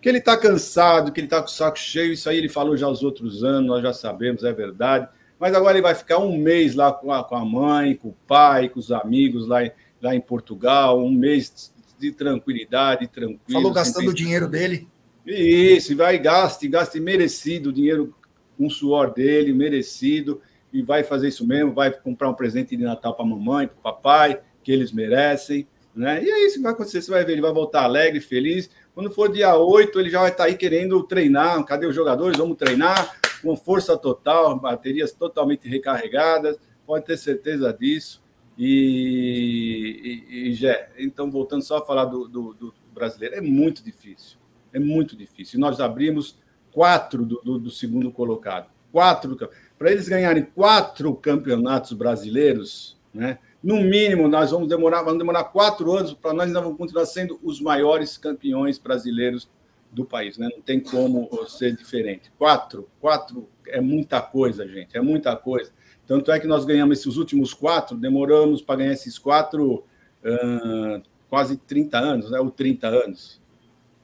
[0.01, 2.75] Que ele está cansado, que ele está com o saco cheio, isso aí ele falou
[2.75, 5.07] já os outros anos, nós já sabemos, é verdade.
[5.39, 8.17] Mas agora ele vai ficar um mês lá com a, com a mãe, com o
[8.27, 9.61] pai, com os amigos lá,
[10.01, 13.41] lá em Portugal, um mês de tranquilidade, tranquilo.
[13.47, 14.89] Falou gastando o dinheiro dele.
[15.27, 18.15] Isso, vai gaste, gaste merecido o dinheiro
[18.57, 20.41] com o suor dele, merecido,
[20.73, 23.79] e vai fazer isso mesmo, vai comprar um presente de Natal para a mamãe, para
[23.79, 26.23] o papai, que eles merecem, né?
[26.23, 28.71] E é isso que vai acontecer, você vai ver, ele vai voltar alegre, feliz.
[28.95, 31.63] Quando for dia 8, ele já vai estar tá aí querendo treinar.
[31.65, 32.39] Cadê os jogadores?
[32.39, 36.57] Vamos treinar com força total, baterias totalmente recarregadas,
[36.87, 38.23] pode ter certeza disso.
[38.57, 44.43] E, e, e então, voltando só a falar do, do, do brasileiro, é muito difícil
[44.73, 45.61] é muito difícil.
[45.61, 46.39] Nós abrimos
[46.73, 48.71] quatro do, do, do segundo colocado.
[48.91, 49.39] Quatro.
[49.83, 53.41] Para eles ganharem quatro campeonatos brasileiros, né?
[53.61, 57.41] No mínimo, nós vamos demorar, vamos demorar quatro anos para nós ainda vamos continuar sendo
[57.43, 59.51] os maiores campeões brasileiros
[59.91, 60.49] do país, né?
[60.55, 62.31] Não tem como ser diferente.
[62.39, 65.73] Quatro, quatro é muita coisa, gente, é muita coisa.
[66.07, 69.85] Tanto é que nós ganhamos esses últimos quatro, demoramos para ganhar esses quatro
[70.25, 72.39] uh, quase 30 anos, né?
[72.39, 73.43] Ou 30 anos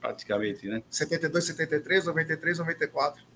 [0.01, 0.83] praticamente, né?
[0.91, 3.28] 72, 73, 93, 94.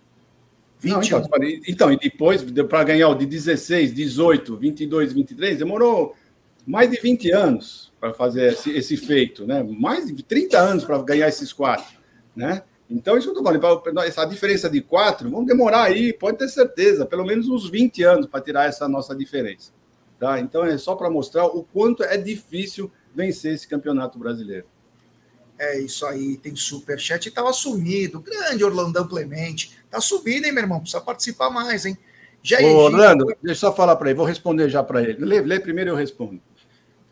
[0.83, 1.23] 20 Não, então,
[1.69, 6.17] então, e depois, para ganhar o de 16, 18, 22, 23, demorou
[6.67, 9.63] mais de 20 anos para fazer esse, esse, feito, né?
[9.63, 11.87] Mais de 30 anos para ganhar esses quatro,
[12.35, 12.65] né?
[12.91, 16.49] Então, isso que eu estou falando, essa diferença de quatro, vamos demorar aí, pode ter
[16.49, 19.73] certeza, pelo menos uns 20 anos para tirar essa nossa diferença.
[20.19, 20.39] Tá?
[20.41, 24.67] Então, é só para mostrar o quanto é difícil vencer esse campeonato brasileiro.
[25.59, 27.29] É isso aí, tem superchat.
[27.29, 28.21] Estava sumido.
[28.21, 29.79] Grande Orlandão Clemente.
[29.93, 30.81] Tá subindo, hein, meu irmão?
[30.81, 31.99] Precisa participar mais, hein?
[32.43, 34.17] Já Ô, Orlando, deixa eu só falar para ele.
[34.17, 35.23] Vou responder já para ele.
[35.23, 36.41] Lê, lê primeiro eu respondo.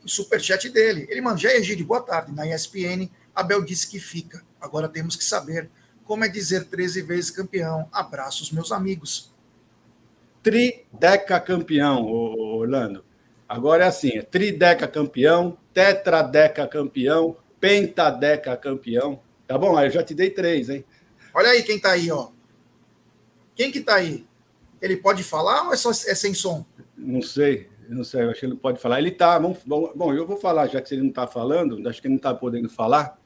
[0.02, 1.06] O superchat dele.
[1.10, 2.32] Ele manda, já Egídio, boa tarde.
[2.32, 4.42] Na ESPN, Abel disse que fica.
[4.58, 5.68] Agora temos que saber
[6.06, 7.86] como é dizer 13 vezes campeão.
[7.92, 9.30] Abraços, meus amigos.
[10.42, 13.04] Trideca campeão, Orlando.
[13.46, 19.20] Agora é assim: é trideca campeão, tetradeca campeão, pentadeca campeão.
[19.46, 19.78] Tá bom?
[19.78, 20.82] Eu já te dei três, hein?
[21.34, 22.30] Olha aí quem tá aí, ó.
[23.60, 24.24] Quem que tá aí?
[24.80, 26.64] Ele pode falar ou é, só, é sem som?
[26.96, 28.98] Não sei, não sei, eu acho que ele pode falar.
[28.98, 32.06] Ele tá, bom, bom, eu vou falar, já que ele não está falando, acho que
[32.06, 33.20] ele não está podendo falar.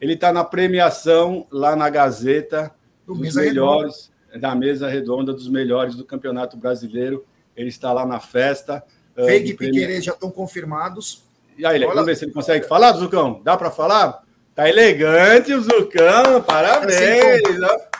[0.00, 2.74] Ele está na premiação lá na Gazeta
[3.06, 4.48] do dos melhores, redonda.
[4.48, 7.26] da mesa redonda dos melhores do Campeonato Brasileiro.
[7.54, 8.82] Ele está lá na festa.
[9.14, 11.24] Feig uh, e Piquerez já estão confirmados.
[11.58, 11.88] E aí, Olha...
[11.88, 13.42] vamos ver se ele consegue falar, Zucão?
[13.44, 14.22] Dá para falar?
[14.54, 17.42] Tá elegante o Zucão, parabéns.
[17.60, 17.98] Tá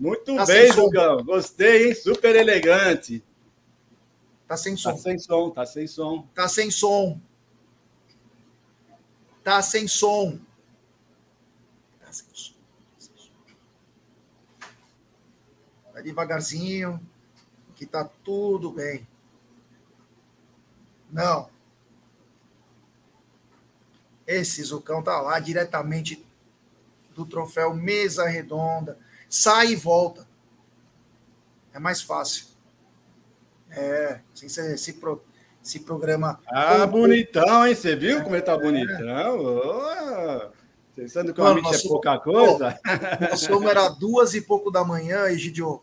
[0.00, 1.22] Muito tá bem, Zucão.
[1.22, 1.94] Gostei, hein?
[1.94, 3.22] Super elegante.
[4.48, 4.92] Tá sem som.
[4.92, 6.28] Tá sem som, tá sem som.
[6.34, 7.20] Tá sem som.
[9.44, 10.40] Tá sem som.
[12.00, 12.54] Tá sem som.
[15.92, 16.98] Vai devagarzinho,
[17.76, 19.06] que tá tudo bem.
[21.12, 21.50] Não.
[24.26, 26.24] Esse Zucão tá lá diretamente
[27.14, 28.98] do troféu Mesa Redonda.
[29.30, 30.26] Sai e volta.
[31.72, 32.46] É mais fácil.
[33.70, 35.22] É, assim você se, pro,
[35.62, 36.40] se programa.
[36.48, 37.74] Ah, bonitão, hein?
[37.76, 39.38] Você viu é, como ele tá bonitão?
[39.38, 40.50] Oh,
[40.96, 42.80] pensando que o amigo é pouca coisa?
[43.30, 45.80] Nós fomos, era duas e pouco da manhã, Egidio.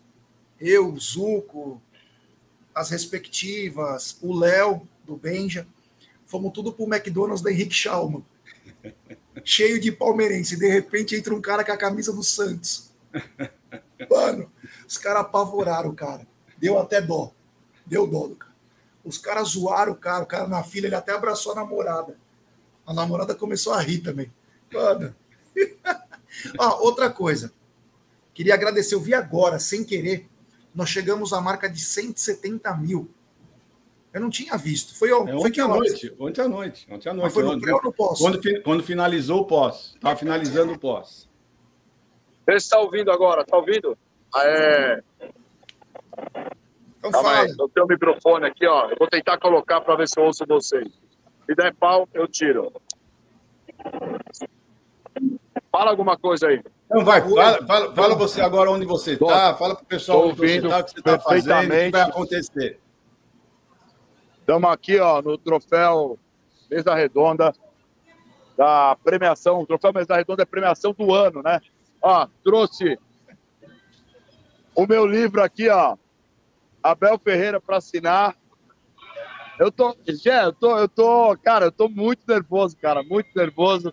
[0.60, 1.82] Eu, Zuco,
[2.76, 5.66] as respectivas, o Léo, do Benja.
[6.26, 8.26] Fomos tudo pro McDonald's da Henrique Schalman
[9.46, 10.58] cheio de palmeirense.
[10.58, 12.87] De repente entra um cara com a camisa do Santos.
[14.10, 14.52] Mano,
[14.88, 16.28] os caras apavoraram o cara.
[16.58, 17.32] Deu até dó.
[17.86, 18.54] Deu dó do cara.
[19.04, 20.24] Os caras zoaram o cara.
[20.24, 22.18] O cara na fila, ele até abraçou a namorada.
[22.86, 24.32] A namorada começou a rir também.
[24.74, 25.16] Mano.
[26.60, 27.52] ah, outra coisa.
[28.34, 28.96] Queria agradecer.
[28.96, 30.28] Eu vi agora, sem querer.
[30.74, 33.10] Nós chegamos à marca de 170 mil.
[34.14, 34.96] Eu não tinha visto.
[34.96, 36.16] Foi, é, ontem foi à noite.
[36.20, 36.88] Ontem à noite.
[36.90, 37.24] Ontem à noite.
[37.26, 38.20] Mas foi no pré ou no pós?
[38.20, 39.94] Quando, quando finalizou o pós.
[39.96, 41.27] Estava finalizando o pós.
[42.48, 43.42] Você está ouvindo agora?
[43.42, 43.98] Está ouvindo?
[44.38, 45.04] É...
[46.98, 47.42] Então Calma fala.
[47.42, 48.90] Aí, eu tenho o microfone aqui, ó.
[48.90, 50.88] Eu vou tentar colocar para ver se eu ouço vocês.
[51.46, 52.72] Se der pau, eu tiro.
[55.70, 56.64] Fala alguma coisa aí.
[56.90, 60.38] Não, vai, fala, fala, fala você agora onde você está, fala para o pessoal onde
[60.38, 62.80] você está, o que você está fazendo, o que vai acontecer.
[64.40, 66.18] Estamos aqui ó, no troféu
[66.72, 67.54] Mesa Redonda
[68.58, 69.60] da premiação.
[69.60, 71.60] O troféu Mesa Redonda é premiação do ano, né?
[72.02, 72.98] Ó, trouxe
[74.76, 75.98] o meu livro aqui, ó.
[76.84, 78.36] Abel Ferreira para assinar.
[79.60, 83.92] Eu tô, Gé, eu tô, eu tô, cara, eu tô muito nervoso, cara, muito nervoso,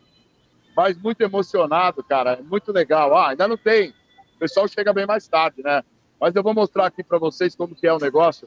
[0.76, 3.16] mas muito emocionado, cara, é muito legal.
[3.16, 3.94] Ah, ainda não tem,
[4.36, 5.82] o pessoal chega bem mais tarde, né?
[6.20, 8.46] Mas eu vou mostrar aqui para vocês como que é o negócio,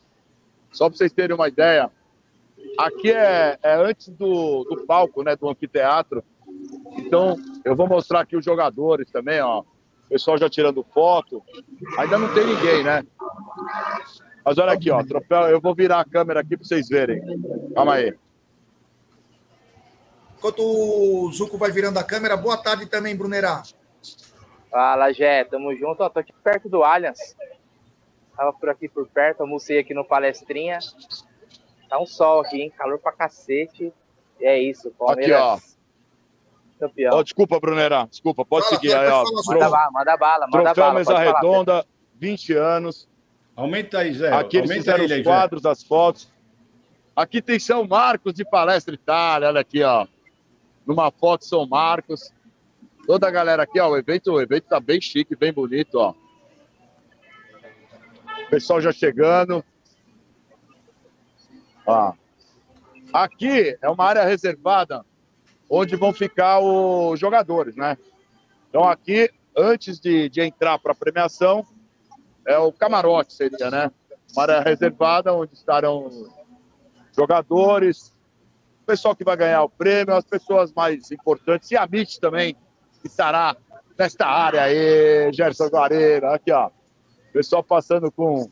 [0.71, 1.91] só para vocês terem uma ideia.
[2.77, 6.23] Aqui é, é antes do, do palco, né, do anfiteatro.
[6.97, 9.61] Então, eu vou mostrar aqui os jogadores também, ó.
[9.61, 11.43] O pessoal já tirando foto.
[11.97, 13.05] Ainda não tem ninguém, né?
[14.43, 15.43] Mas olha aqui, ó, troféu.
[15.43, 17.21] Eu vou virar a câmera aqui para vocês verem.
[17.75, 18.15] Calma aí.
[20.37, 23.63] Enquanto o Zuco vai virando a câmera, boa tarde também, Brunerá.
[24.71, 26.01] Fala, Jé, tamo junto.
[26.01, 27.35] Ó, tô aqui perto do Allianz.
[28.35, 30.79] Tava por aqui por perto, almocei aqui no Palestrinha.
[31.89, 32.71] Tá um sol aqui, hein?
[32.77, 33.91] Calor pra cacete.
[34.39, 35.35] E é isso, Palmeiras.
[35.35, 35.76] Aqui, ó
[36.77, 37.17] campeão.
[37.17, 38.05] Oh, desculpa, Brunerá.
[38.05, 39.23] Desculpa, pode fala, seguir aí, ó.
[39.45, 40.99] Manda bala, manda bala, manda Troféu bala.
[40.99, 41.85] Mesa Redonda, falar,
[42.19, 43.09] 20 anos.
[43.55, 44.31] Aumenta aí, Zé.
[44.33, 45.69] Aqui eles fizeram os quadros, Zé.
[45.69, 46.31] as fotos.
[47.15, 50.05] Aqui tem São Marcos de Palestra Itália, olha aqui, ó.
[50.85, 52.31] Numa foto São Marcos.
[53.07, 53.89] Toda a galera aqui, ó.
[53.89, 56.13] O evento, o evento tá bem chique, bem bonito, ó.
[58.45, 59.63] O pessoal já chegando.
[61.85, 62.13] Ó.
[63.11, 65.03] Aqui é uma área reservada
[65.69, 67.97] onde vão ficar os jogadores, né?
[68.69, 71.65] Então aqui, antes de, de entrar para a premiação,
[72.45, 73.91] é o camarote, seria, né?
[74.33, 76.09] Uma área reservada onde estarão
[77.15, 78.13] jogadores,
[78.83, 82.55] o pessoal que vai ganhar o prêmio, as pessoas mais importantes, e a MIT também,
[83.01, 83.55] que estará
[83.97, 86.69] nesta área aí, Gerson Guareira, aqui, ó.
[87.33, 88.49] Pessoal passando com.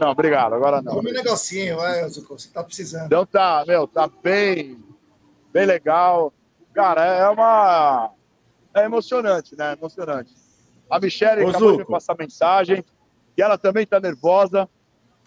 [0.00, 0.98] Não, obrigado, agora não.
[0.98, 3.06] Um negocinho, vai, você tá precisando.
[3.06, 4.78] Então tá, meu, tá bem
[5.56, 6.34] bem legal.
[6.74, 8.10] Cara, é uma.
[8.74, 9.72] É emocionante, né?
[9.72, 10.34] Emocionante.
[10.90, 11.82] A Michelle Ô, acabou Zuco.
[11.82, 12.84] de me passar mensagem
[13.34, 14.68] que ela também está nervosa.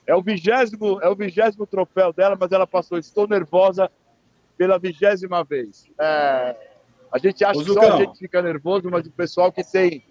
[0.05, 2.99] É o vigésimo, é o vigésimo troféu dela, mas ela passou.
[2.99, 3.89] Estou nervosa
[4.55, 5.85] pela vigésima vez.
[5.99, 6.55] É,
[7.11, 10.03] a gente acha Ô, que só a gente fica nervoso, mas o pessoal que tem,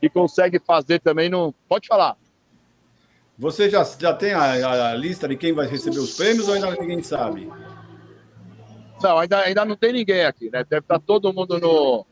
[0.00, 1.54] que consegue fazer também não.
[1.66, 2.16] Pode falar.
[3.38, 6.70] Você já, já tem a, a lista de quem vai receber os prêmios ou ainda
[6.72, 7.50] ninguém sabe?
[9.02, 10.64] Não, ainda, ainda não tem ninguém aqui, né?
[10.64, 12.06] Deve estar todo mundo no,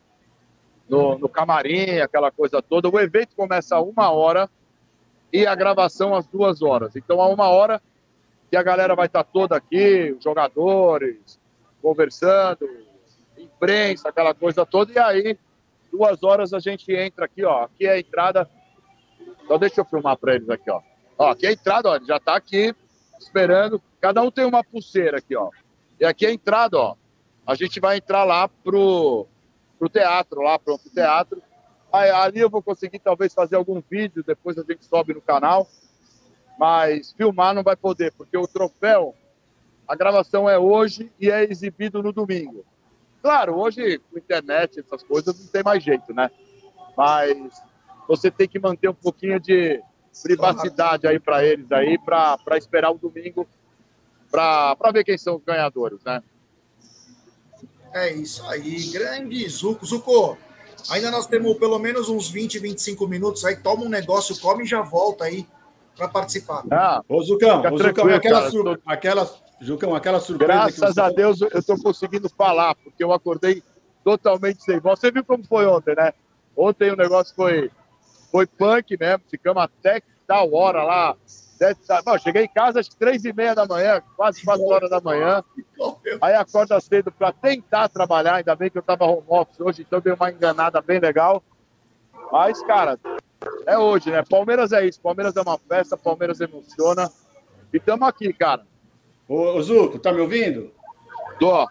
[0.89, 2.89] no, no camarim, aquela coisa toda.
[2.89, 4.51] O evento começa a uma hora
[5.33, 6.97] e a gravação às duas horas.
[6.97, 7.81] Então, a uma hora
[8.51, 11.39] que a galera vai estar toda aqui, os jogadores,
[11.81, 12.69] conversando,
[13.39, 14.93] imprensa, aquela coisa toda.
[14.93, 15.39] E aí,
[15.93, 17.65] duas horas a gente entra aqui, ó.
[17.65, 18.51] Aqui é a entrada.
[19.45, 20.81] Então, deixa eu filmar para eles aqui, ó.
[21.17, 22.01] Ó, aqui é a entrada, ó.
[22.05, 22.75] Já está aqui
[23.19, 23.81] esperando.
[24.01, 25.51] Cada um tem uma pulseira aqui, ó.
[26.01, 26.97] E aqui é a entrada, ó.
[27.47, 29.27] A gente vai entrar lá pro,
[29.79, 31.43] pro teatro, lá pro teatro.
[31.93, 35.69] Aí, ali eu vou conseguir talvez fazer algum vídeo, depois a gente sobe no canal.
[36.59, 39.15] Mas filmar não vai poder, porque o troféu,
[39.87, 42.65] a gravação é hoje e é exibido no domingo.
[43.21, 46.31] Claro, hoje com internet, essas coisas, não tem mais jeito, né?
[46.97, 47.63] Mas
[48.09, 49.83] você tem que manter um pouquinho de
[50.23, 53.47] privacidade aí para eles aí, para esperar o domingo
[54.31, 56.23] para ver quem são os ganhadores, né?
[57.93, 59.85] É isso aí, grande Zuco.
[59.85, 60.39] Zuco,
[60.91, 63.57] ainda nós temos pelo menos uns 20, 25 minutos aí.
[63.57, 65.47] Toma um negócio, come e já volta aí
[65.97, 66.65] para participar.
[66.71, 68.65] Ah, Ô, Zucão, ô, Zucão aquela, sur...
[68.65, 68.81] tô...
[68.87, 69.31] aquela,
[69.63, 70.53] Zucão, aquela surpresa.
[70.53, 73.63] Graças a Deus eu estou conseguindo falar, porque eu acordei
[74.05, 74.99] totalmente sem voz.
[74.99, 76.13] Você viu como foi ontem, né?
[76.57, 77.71] Ontem o negócio foi,
[78.31, 81.17] foi punk mesmo, ficamos até tal hora lá,
[82.05, 85.45] Bom, cheguei em casa às três e meia da manhã, quase quatro horas da manhã.
[86.21, 90.01] Aí acorda cedo para tentar trabalhar, ainda bem que eu estava home office hoje, então
[90.01, 91.43] deu uma enganada bem legal.
[92.33, 92.99] Mas, cara,
[93.67, 94.23] é hoje, né?
[94.23, 97.11] Palmeiras é isso, Palmeiras é uma festa, Palmeiras emociona.
[97.73, 98.65] E estamos aqui, cara.
[99.29, 100.73] Ô, ô Zuco, tá me ouvindo?
[101.39, 101.69] Tô.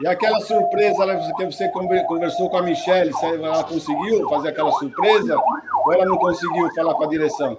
[0.00, 1.04] E aquela surpresa
[1.36, 5.36] que você conversou com a Michelle, ela conseguiu fazer aquela surpresa
[5.84, 7.58] ou ela não conseguiu falar com a direção?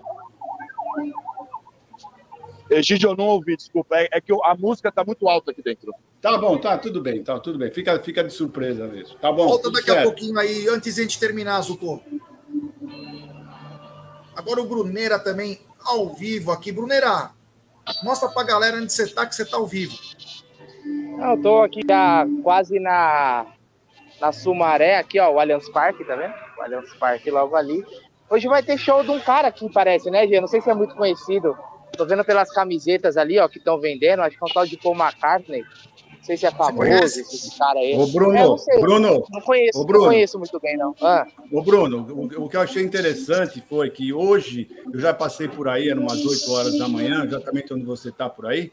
[2.70, 3.96] Egídio, eu não ouvi, desculpa.
[3.98, 5.94] É, é, que a música tá muito alta aqui dentro.
[6.22, 7.72] Tá bom, tá, tudo bem, tá, tudo bem.
[7.72, 9.18] Fica, fica de surpresa mesmo.
[9.18, 9.48] Tá bom.
[9.48, 10.00] Volta daqui certo.
[10.00, 12.02] a pouquinho aí, antes de a gente terminar, Zucco.
[14.36, 16.72] Agora o Bruneira também ao vivo aqui.
[16.72, 17.32] Bruneira,
[18.04, 19.98] mostra pra galera onde você tá, que você tá ao vivo.
[21.22, 23.48] Eu tô aqui já quase na,
[24.22, 26.34] na Sumaré, aqui, ó, o Allianz Parque, tá vendo?
[26.58, 27.84] O Allianz Parque logo ali.
[28.30, 30.40] Hoje vai ter show de um cara aqui, parece, né, Gê?
[30.40, 31.58] Não sei se é muito conhecido.
[31.98, 34.22] Tô vendo pelas camisetas ali, ó, que estão vendendo.
[34.22, 35.62] Acho que é um tal de Paul McCartney.
[35.62, 37.96] Não sei se é famoso esse cara aí.
[37.96, 39.24] Ô, Bruno, é, não sei, Bruno.
[39.32, 40.94] Não conheço, Bruno, não conheço muito bem, não.
[41.02, 41.26] Ah.
[41.52, 45.68] Ô, Bruno, o, o, que eu achei interessante foi que hoje eu já passei por
[45.68, 48.70] aí, eram umas 8 horas da manhã, exatamente onde você está por aí,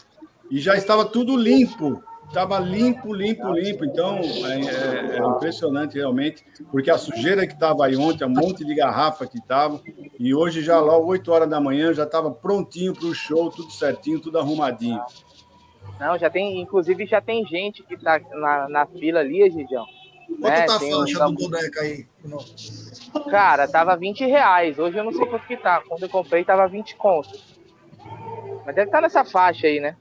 [0.51, 3.85] e já estava tudo limpo Estava limpo, limpo, limpo.
[3.85, 8.64] Então, é, é, é, impressionante realmente, porque a sujeira que estava aí ontem, um monte
[8.64, 9.81] de garrafa que estava,
[10.18, 13.70] e hoje já lá, 8 horas da manhã, já estava prontinho para o show, tudo
[13.72, 15.01] certinho, tudo arrumadinho.
[15.99, 19.87] Não, já tem, inclusive já tem gente que está na, na fila ali, Gidião.
[20.27, 20.66] Quanto né?
[20.66, 21.35] tá a faixa um...
[21.35, 22.07] do boneco aí?
[22.24, 23.22] Não.
[23.31, 24.79] Cara, tava 20 reais.
[24.79, 25.81] Hoje eu não sei quanto que tá.
[25.89, 27.57] Quando eu comprei, tava 20 contos.
[28.64, 29.97] Mas deve estar tá nessa faixa aí, né?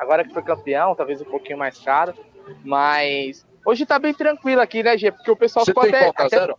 [0.00, 2.14] Agora que foi campeão, talvez um pouquinho mais caro.
[2.64, 5.12] Mas hoje tá bem tranquilo aqui, né, Gê?
[5.12, 6.54] Porque o pessoal Você ficou até, até,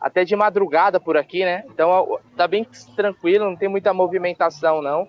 [0.00, 1.64] até, de madrugada por aqui, né?
[1.68, 2.64] Então tá bem
[2.94, 5.08] tranquilo, não tem muita movimentação, não.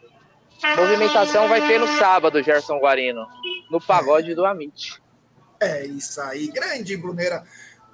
[0.75, 3.27] Movimentação vai ter no sábado, Gerson Guarino,
[3.69, 4.99] no pagode do Amit.
[5.59, 7.43] É isso aí, grande Bruneira,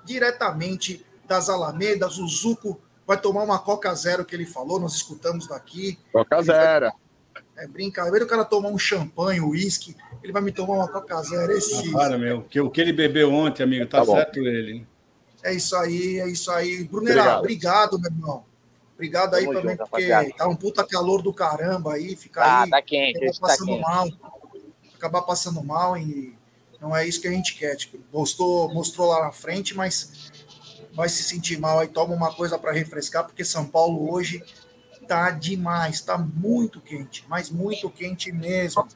[0.05, 5.45] diretamente das Alamedas, o Zuco vai tomar uma Coca Zero que ele falou, nós escutamos
[5.47, 5.99] daqui.
[6.13, 6.91] Coca Zero.
[7.57, 11.21] É brincadeira, o cara tomar um champanhe, um uísque, ele vai me tomar uma Coca
[11.23, 11.53] Zero.
[11.53, 11.89] Esse...
[11.89, 12.43] Ah, para, meu.
[12.43, 14.85] Que, o que ele bebeu ontem, amigo, tá, tá certo ele.
[15.41, 16.83] É isso aí, é isso aí.
[16.83, 17.93] Brunerá, obrigado.
[17.93, 18.45] obrigado, meu irmão.
[18.95, 20.37] Obrigado aí Tamo também, junto, porque rapaziada.
[20.37, 22.69] tá um puta calor do caramba aí, ficar ah, aí.
[22.69, 23.81] Tá quente, acabar tá passando quente.
[23.81, 24.09] mal.
[24.95, 26.35] Acabar passando mal e
[26.81, 27.75] não é isso que a gente quer.
[27.75, 30.31] Tipo, mostrou, mostrou lá na frente, mas
[30.93, 34.43] vai se sentir mal aí, toma uma coisa para refrescar, porque São Paulo hoje
[35.07, 38.87] tá demais, tá muito quente, mas muito quente mesmo.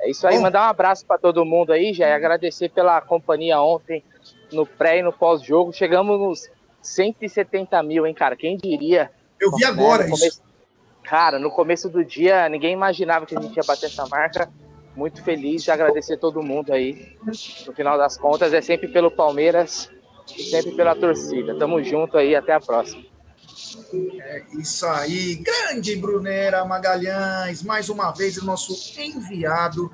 [0.00, 3.00] É isso aí, Bom, mandar um abraço para todo mundo aí, já e agradecer pela
[3.00, 4.02] companhia ontem
[4.52, 5.72] no pré e no pós-jogo.
[5.72, 6.50] Chegamos nos
[6.80, 8.34] 170 mil, hein, cara?
[8.34, 9.10] Quem diria?
[9.38, 10.42] Eu vi agora né, isso.
[11.02, 14.50] Cara, no começo do dia, ninguém imaginava que a gente ia bater essa marca.
[14.96, 17.16] Muito feliz de agradecer todo mundo aí.
[17.66, 19.90] No final das contas, é sempre pelo Palmeiras
[20.36, 21.56] e sempre pela torcida.
[21.58, 23.09] Tamo junto aí, até a próxima.
[24.20, 29.90] É isso aí, grande Brunera Magalhães, mais uma vez o nosso enviado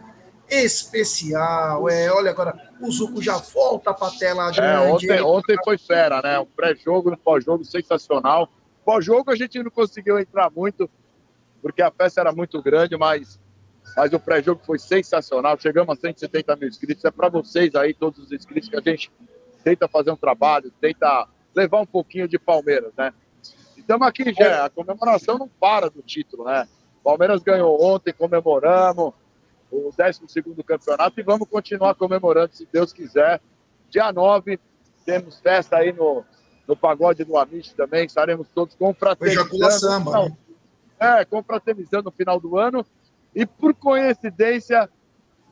[0.49, 1.89] especial.
[1.89, 5.11] É, olha agora, o Zuco já volta para a tela grande.
[5.11, 6.39] É, ontem, ontem foi fera, né?
[6.39, 8.49] Um pré-jogo, um pós-jogo sensacional.
[8.85, 10.89] Pós-jogo a gente não conseguiu entrar muito,
[11.61, 13.41] porque a festa era muito grande, mas,
[13.97, 15.59] mas o pré-jogo foi sensacional.
[15.59, 17.05] Chegamos a 170 mil inscritos.
[17.05, 19.11] É para vocês aí, todos os inscritos, que a gente
[19.65, 23.13] tenta fazer um trabalho, tenta levar um pouquinho de Palmeiras, né?
[23.87, 24.67] Estamos aqui já.
[24.67, 26.69] A comemoração não para do título, né?
[27.05, 29.15] Palmeiras ganhou ontem, comemoramos
[29.71, 33.41] o 12 campeonato e vamos continuar comemorando, se Deus quiser.
[33.89, 34.59] Dia 9,
[35.05, 36.25] temos festa aí no,
[36.67, 39.71] no Pagode do Amish também, estaremos todos confraternizando.
[39.71, 40.37] Samba, né?
[40.99, 42.85] É, confraternizando no final do ano.
[43.35, 44.89] E por coincidência,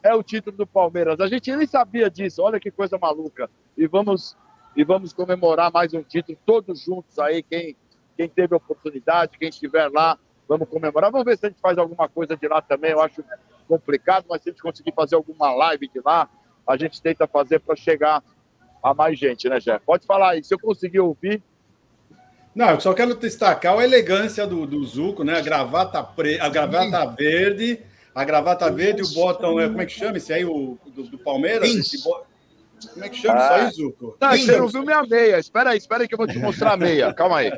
[0.03, 1.21] é o título do Palmeiras.
[1.21, 3.49] A gente nem sabia disso, olha que coisa maluca.
[3.77, 4.37] E vamos,
[4.75, 7.77] e vamos comemorar mais um título, todos juntos aí, quem
[8.17, 11.11] quem teve oportunidade, quem estiver lá, vamos comemorar.
[11.11, 12.93] Vamos ver se a gente faz alguma coisa de lá também.
[12.93, 13.25] Eu acho
[13.69, 16.29] complicado, mas se a gente conseguir fazer alguma live de lá,
[16.67, 18.23] a gente tenta fazer para chegar
[18.83, 19.85] a mais gente, né, Jeff?
[19.85, 21.43] Pode falar aí, se eu conseguir ouvir.
[22.55, 25.39] Não, eu só quero destacar a elegância do, do Zuco, né?
[25.39, 26.39] A gravata, pre...
[26.39, 27.81] a gravata verde,
[28.15, 31.69] a gravata verde, o botão, como é que chama esse aí, o do, do Palmeiras?
[31.69, 32.23] Esse bo...
[32.93, 33.45] Como é que chama ah.
[33.47, 34.17] isso aí, Zuco?
[34.21, 35.39] Não, você não viu minha meia.
[35.39, 37.13] Espera aí, espera aí que eu vou te mostrar a meia.
[37.15, 37.53] Calma aí.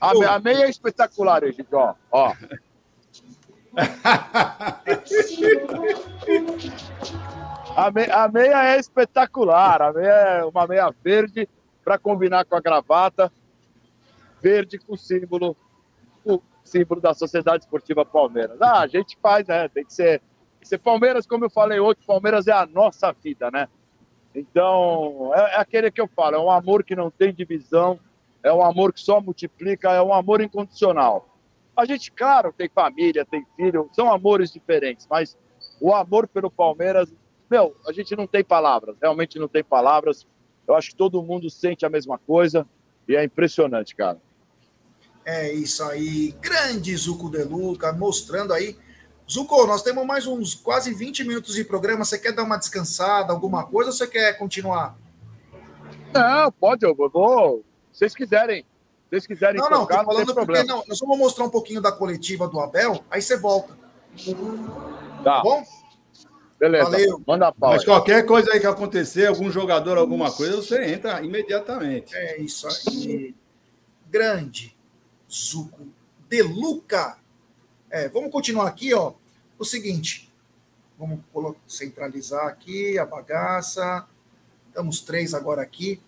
[0.00, 1.94] A, a meia é espetacular, gente, ó.
[2.10, 2.34] ó.
[7.76, 9.82] a, me, a meia é espetacular.
[9.82, 11.48] A meia é uma meia verde
[11.84, 13.32] para combinar com a gravata.
[14.42, 15.56] Verde com símbolo,
[16.24, 18.60] o símbolo da Sociedade Esportiva Palmeiras.
[18.60, 19.66] Ah, a gente faz, né?
[19.68, 23.12] Tem que ser, tem que ser Palmeiras, como eu falei hoje, Palmeiras é a nossa
[23.12, 23.66] vida, né?
[24.34, 27.98] Então, é, é aquele que eu falo, é um amor que não tem divisão,
[28.42, 31.36] é um amor que só multiplica, é um amor incondicional.
[31.76, 35.36] A gente, claro, tem família, tem filho, são amores diferentes, mas
[35.80, 37.12] o amor pelo Palmeiras,
[37.50, 40.26] meu, a gente não tem palavras, realmente não tem palavras.
[40.66, 42.66] Eu acho que todo mundo sente a mesma coisa
[43.06, 44.20] e é impressionante, cara.
[45.24, 48.76] É isso aí, grande Zuco De Luca, mostrando aí.
[49.28, 52.04] Zuco, nós temos mais uns quase 20 minutos de programa.
[52.04, 54.96] Você quer dar uma descansada, alguma coisa, ou você quer continuar?
[56.14, 57.64] Não, pode, eu vou
[57.96, 58.62] vocês quiserem,
[59.08, 60.64] vocês quiserem não, não, tocar, não, não tem problema.
[60.66, 63.74] Não, nós vamos mostrar um pouquinho da coletiva do Abel, aí você volta.
[65.24, 65.36] Tá.
[65.36, 65.64] tá bom?
[66.60, 67.22] Beleza, Valeu.
[67.26, 67.70] manda pau.
[67.70, 72.14] Mas qualquer coisa aí que acontecer, algum jogador, alguma coisa, você entra imediatamente.
[72.14, 73.34] É isso aí.
[74.10, 74.76] Grande
[75.30, 75.88] Zuco
[76.28, 77.16] de Luca.
[77.88, 79.14] É, vamos continuar aqui, ó.
[79.58, 80.30] O seguinte,
[80.98, 81.20] vamos
[81.66, 84.06] centralizar aqui a bagaça.
[84.68, 85.98] Estamos três agora aqui.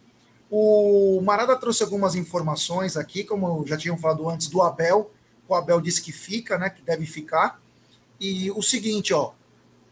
[0.51, 5.11] O Marada trouxe algumas informações aqui, como já tinham falado antes, do Abel.
[5.47, 6.71] O Abel disse que fica, né?
[6.71, 7.61] Que deve ficar.
[8.19, 9.33] E o seguinte, ó,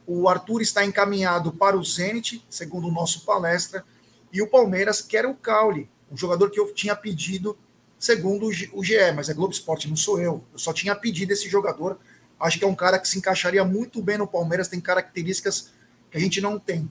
[0.06, 3.84] o Arthur está encaminhado para o Zenit, segundo o nosso palestra,
[4.32, 7.56] e o Palmeiras quer o Caule, um jogador que eu tinha pedido,
[7.98, 10.44] segundo o GE, mas é Globo Esporte, não sou eu.
[10.52, 11.98] Eu só tinha pedido esse jogador.
[12.38, 15.72] Acho que é um cara que se encaixaria muito bem no Palmeiras, tem características
[16.10, 16.88] que a gente não tem.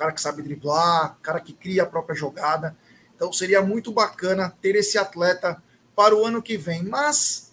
[0.00, 2.74] Um cara que sabe driblar, um cara que cria a própria jogada.
[3.14, 5.62] Então seria muito bacana ter esse atleta
[5.94, 6.82] para o ano que vem.
[6.82, 7.52] Mas,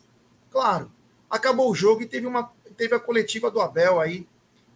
[0.49, 0.89] claro,
[1.29, 4.25] acabou o jogo e teve, uma, teve a coletiva do Abel aí,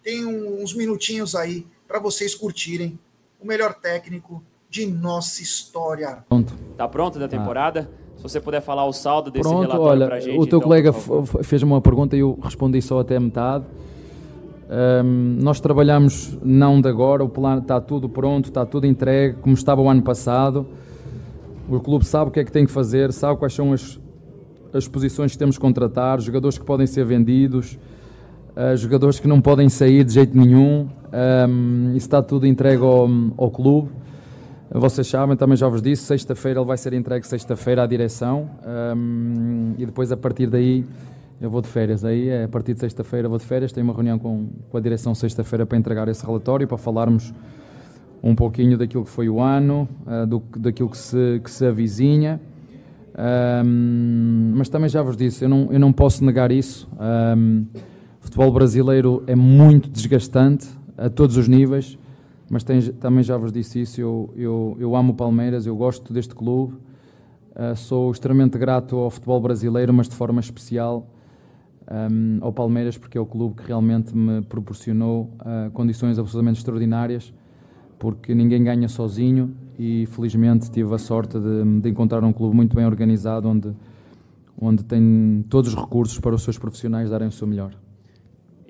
[0.04, 3.00] tem uns minutinhos aí para vocês curtirem
[3.40, 6.26] o melhor técnico de nossa história.
[6.28, 6.54] Pronto.
[6.76, 7.90] Tá pronto da temporada?
[7.90, 8.18] Ah.
[8.18, 10.38] Se você puder falar o saldo desse Pronto, relatório olha, pra gente.
[10.38, 10.92] O teu então, colega
[11.42, 13.64] fez uma pergunta e eu respondi só até a metade.
[14.72, 19.54] Um, nós trabalhamos não de agora, o plano está tudo pronto, está tudo entregue, como
[19.54, 20.66] estava o ano passado.
[21.70, 24.00] O clube sabe o que é que tem que fazer, sabe quais são as,
[24.74, 27.78] as posições que temos que contratar, jogadores que podem ser vendidos,
[28.56, 30.88] uh, jogadores que não podem sair de jeito nenhum.
[31.50, 33.90] Um, isso está tudo entregue ao, ao clube.
[34.74, 38.50] Vocês sabem, também já vos disse, sexta-feira ele vai ser entregue sexta-feira à direção
[38.96, 40.86] um, e depois a partir daí
[41.42, 42.06] eu vou de férias.
[42.06, 44.80] Aí é a partir de sexta-feira vou de férias, tenho uma reunião com, com a
[44.80, 47.34] direção sexta-feira para entregar esse relatório, para falarmos
[48.22, 52.40] um pouquinho daquilo que foi o ano, uh, do, daquilo que se, que se avizinha.
[53.66, 56.88] Um, mas também já vos disse, eu não, eu não posso negar isso.
[57.36, 57.66] Um,
[58.20, 61.98] o futebol brasileiro é muito desgastante a todos os níveis,
[62.48, 64.00] mas tem, também já vos disse isso.
[64.00, 66.76] Eu, eu, eu amo o Palmeiras, eu gosto deste clube,
[67.56, 71.08] uh, sou extremamente grato ao futebol brasileiro, mas de forma especial
[71.92, 77.34] um, ao Palmeiras, porque é o clube que realmente me proporcionou uh, condições absolutamente extraordinárias,
[78.00, 82.76] porque ninguém ganha sozinho e felizmente tive a sorte de, de encontrar um clube muito
[82.76, 83.74] bem organizado, onde,
[84.60, 87.74] onde tem todos os recursos para os seus profissionais darem o seu melhor.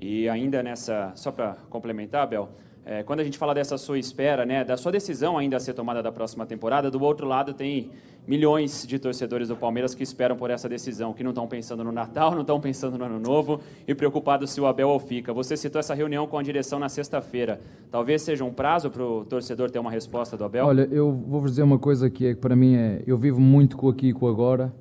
[0.02, 2.50] E ainda nessa, só para complementar, Bel,
[2.84, 5.74] é, quando a gente fala dessa sua espera, né, da sua decisão ainda a ser
[5.74, 7.92] tomada da próxima temporada, do outro lado tem
[8.28, 11.92] milhões de torcedores do Palmeiras que esperam por essa decisão, que não estão pensando no
[11.92, 15.34] Natal, não estão pensando no Ano Novo e preocupados se o Abel ou fica.
[15.34, 17.62] Você citou essa reunião com a direção na sexta-feira.
[17.92, 20.66] Talvez seja um prazo para o torcedor ter uma resposta do Abel?
[20.66, 23.90] Olha, eu vou-vos dizer uma coisa que é para mim é, eu vivo muito com
[23.90, 24.74] aqui e com agora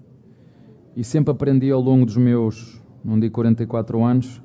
[0.97, 4.43] e sempre aprendi ao longo dos meus, não digo 44 anos,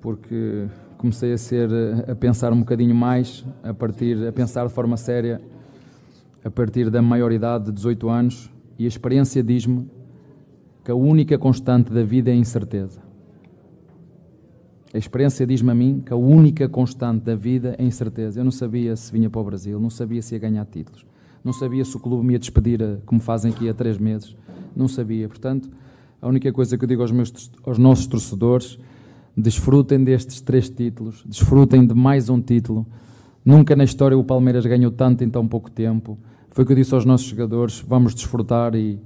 [0.00, 0.66] porque
[1.04, 1.68] comecei a ser
[2.08, 5.38] a pensar um bocadinho mais, a partir a pensar de forma séria
[6.42, 9.86] a partir da maioridade de 18 anos e a experiência diz-me
[10.82, 13.02] que a única constante da vida é a incerteza.
[14.94, 18.40] A experiência diz-me a mim que a única constante da vida é a incerteza.
[18.40, 21.04] Eu não sabia se vinha para o Brasil, não sabia se ia ganhar títulos,
[21.44, 24.34] não sabia se o clube me ia despedir, como fazem aqui há três meses,
[24.74, 25.28] não sabia.
[25.28, 25.68] Portanto,
[26.22, 28.78] a única coisa que eu digo aos, meus, aos nossos torcedores
[29.36, 32.86] Desfrutem destes três títulos, desfrutem de mais um título.
[33.44, 36.16] Nunca na história o Palmeiras ganhou tanto em tão pouco tempo.
[36.50, 39.00] Foi o que eu disse aos nossos jogadores: vamos desfrutar e,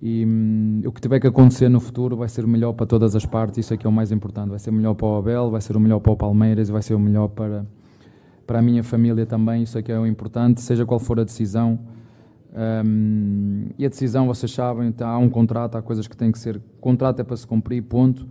[0.00, 3.16] e hum, o que tiver que acontecer no futuro vai ser o melhor para todas
[3.16, 3.58] as partes.
[3.58, 4.50] Isso é que é o mais importante.
[4.50, 6.72] Vai ser o melhor para o Abel, vai ser o melhor para o Palmeiras e
[6.72, 7.66] vai ser o melhor para,
[8.46, 9.62] para a minha família também.
[9.62, 11.78] Isso é que é o importante, seja qual for a decisão.
[12.54, 16.56] Um, e a decisão, vocês sabem, há um contrato, há coisas que têm que ser.
[16.56, 18.26] O contrato é para se cumprir, ponto.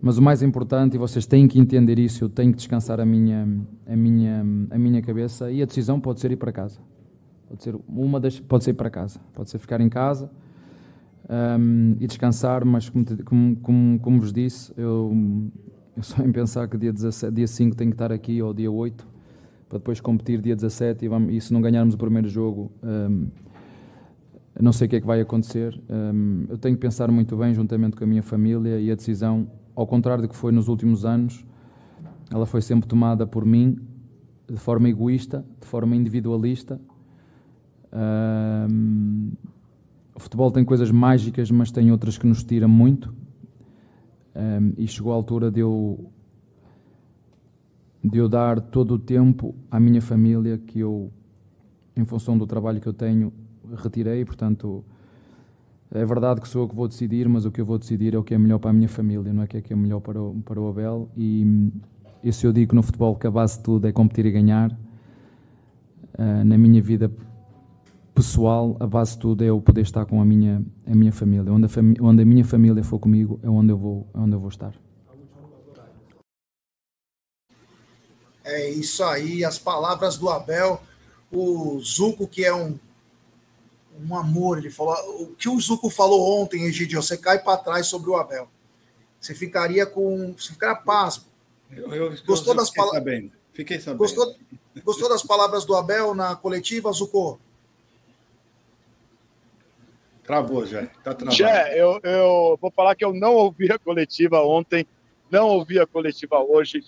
[0.00, 3.04] Mas o mais importante, e vocês têm que entender isso, eu tenho que descansar a
[3.04, 3.48] minha,
[3.84, 6.80] a minha, a minha cabeça, e a decisão pode ser ir para casa.
[7.48, 10.30] Pode ser uma das, pode ser ir para casa, pode ser ficar em casa
[11.28, 15.12] um, e descansar, mas como, como, como, como vos disse, eu,
[15.96, 18.70] eu só em pensar que dia, 17, dia 5 tenho que estar aqui, ou dia
[18.70, 19.06] 8,
[19.68, 23.28] para depois competir dia 17, e, vamos, e se não ganharmos o primeiro jogo, um,
[24.60, 25.80] não sei o que é que vai acontecer.
[25.88, 29.48] Um, eu tenho que pensar muito bem, juntamente com a minha família, e a decisão
[29.78, 31.46] ao contrário do que foi nos últimos anos,
[32.32, 33.78] ela foi sempre tomada por mim
[34.48, 36.80] de forma egoísta, de forma individualista.
[37.92, 39.30] Um,
[40.12, 43.14] o futebol tem coisas mágicas, mas tem outras que nos tiram muito.
[44.34, 46.10] Um, e chegou a altura de eu,
[48.02, 51.12] de eu dar todo o tempo à minha família que eu,
[51.96, 53.32] em função do trabalho que eu tenho,
[53.76, 54.24] retirei.
[54.24, 54.84] Portanto,
[55.92, 58.18] é verdade que sou eu que vou decidir, mas o que eu vou decidir é
[58.18, 59.76] o que é melhor para a minha família, não é o que é, que é
[59.76, 61.08] melhor para o, para o Abel.
[61.16, 61.70] E,
[62.22, 64.70] isso eu digo no futebol que a base de tudo é competir e ganhar.
[66.18, 67.10] Uh, na minha vida
[68.12, 71.52] pessoal, a base de tudo é eu poder estar com a minha, a minha família.
[71.52, 74.34] Onde a, fami onde a minha família for comigo é onde eu vou, é onde
[74.34, 74.74] eu vou estar.
[78.44, 80.80] É isso aí, as palavras do Abel.
[81.30, 82.78] O Zuco, que é um,
[84.06, 84.94] um amor, ele falou.
[85.22, 88.48] O que o Zuco falou ontem, Egidio, você cai para trás sobre o Abel.
[89.20, 90.34] Você ficaria com.
[90.36, 91.24] Você ficaria pasmo.
[91.70, 93.24] Eu, eu, gostou eu das palavras.
[93.52, 93.98] Fiquei sabendo.
[93.98, 94.34] Gostou,
[94.84, 97.40] gostou das palavras do Abel na coletiva, Zuco?
[100.22, 100.86] Travou, já.
[101.02, 101.34] Tá travado.
[101.36, 104.86] Já, eu, eu vou falar que eu não ouvi a coletiva ontem,
[105.30, 106.84] não ouvi a coletiva hoje.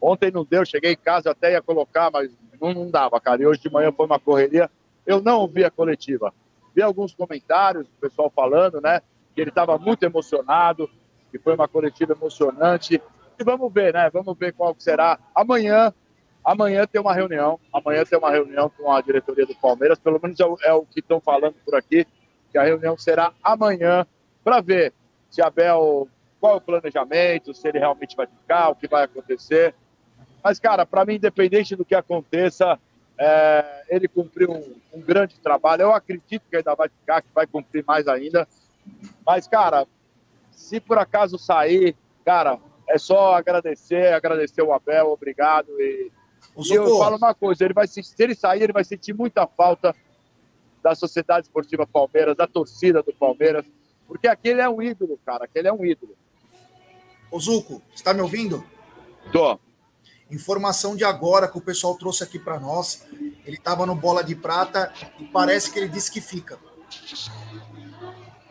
[0.00, 3.42] Ontem não deu, cheguei em casa até ia colocar, mas não, não dava, cara.
[3.42, 4.70] E hoje de manhã foi uma correria.
[5.04, 6.32] Eu não ouvi a coletiva.
[6.74, 9.00] Vi alguns comentários, o pessoal falando, né?
[9.34, 10.88] Que ele estava muito emocionado,
[11.30, 13.00] que foi uma coletiva emocionante.
[13.38, 14.10] E vamos ver, né?
[14.10, 15.18] Vamos ver qual será.
[15.34, 15.92] Amanhã,
[16.44, 17.58] amanhã tem uma reunião.
[17.72, 19.98] Amanhã tem uma reunião com a diretoria do Palmeiras.
[19.98, 22.06] Pelo menos é o, é o que estão falando por aqui
[22.54, 24.06] que a reunião será amanhã
[24.44, 24.92] para ver
[25.28, 26.08] se Abel
[26.40, 29.74] qual é o planejamento, se ele realmente vai ficar, o que vai acontecer.
[30.42, 32.78] Mas, cara, para mim, independente do que aconteça,
[33.18, 35.82] é, ele cumpriu um, um, grande trabalho.
[35.82, 38.46] Eu acredito que ainda vai ficar, que vai cumprir mais ainda.
[39.24, 39.86] Mas, cara,
[40.50, 42.58] se por acaso sair, cara,
[42.88, 45.68] é só agradecer, agradecer o Abel, obrigado.
[45.80, 46.10] E,
[46.56, 49.46] e eu falo uma coisa, ele vai se, se ele sair, ele vai sentir muita
[49.46, 49.94] falta
[50.82, 53.64] da Sociedade Esportiva Palmeiras, da torcida do Palmeiras,
[54.06, 56.14] porque aquele é um ídolo, cara, aquele é um ídolo.
[57.30, 58.62] Ô Zuco, está me ouvindo?
[59.32, 59.58] Tô.
[60.30, 63.06] Informação de agora que o pessoal trouxe aqui para nós.
[63.44, 66.58] Ele estava no Bola de Prata e parece que ele disse que fica.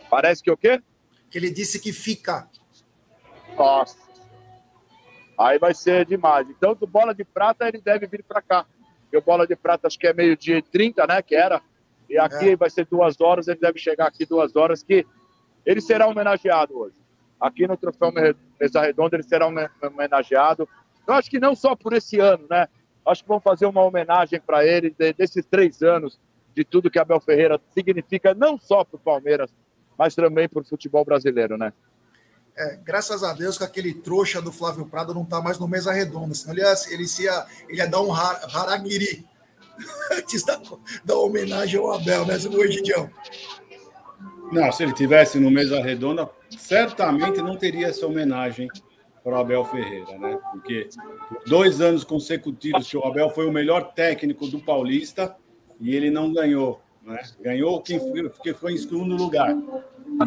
[0.09, 0.81] Parece que o quê?
[1.29, 2.47] Que ele disse que fica.
[3.57, 3.97] Nossa.
[5.37, 6.47] Aí vai ser demais.
[6.49, 8.65] Então, do Bola de Prata, ele deve vir para cá.
[9.01, 11.21] Porque o Bola de Prata acho que é meio-dia e 30, né?
[11.21, 11.61] Que era.
[12.09, 12.55] E aqui é.
[12.55, 15.05] vai ser duas horas, ele deve chegar aqui duas horas, que
[15.65, 16.95] ele será homenageado hoje.
[17.39, 20.67] Aqui no Troféu Mesa Redonda ele será homenageado.
[21.07, 22.67] Eu acho que não só por esse ano, né?
[23.05, 26.19] Acho que vão fazer uma homenagem para ele de, desses três anos,
[26.55, 29.51] de tudo que Abel Ferreira significa, não só para o Palmeiras,
[29.97, 31.73] mas também para o futebol brasileiro, né?
[32.55, 35.91] É, graças a Deus que aquele trouxa do Flávio Prado não está mais no Mesa
[35.91, 39.25] Redonda, senão ele ia, ele ia, ele ia dar um haraguiri
[40.13, 40.61] antes da,
[41.03, 43.09] da homenagem ao Abel, né, Egidião?
[44.51, 48.69] Não, se ele tivesse no Mesa Redonda, certamente não teria essa homenagem
[49.23, 50.37] para o Abel Ferreira, né?
[50.51, 50.89] Porque
[51.47, 55.35] dois anos consecutivos que o Abel foi o melhor técnico do Paulista
[55.79, 57.21] e ele não ganhou, né?
[57.41, 59.55] Ganhou quem foi, que foi em segundo lugar.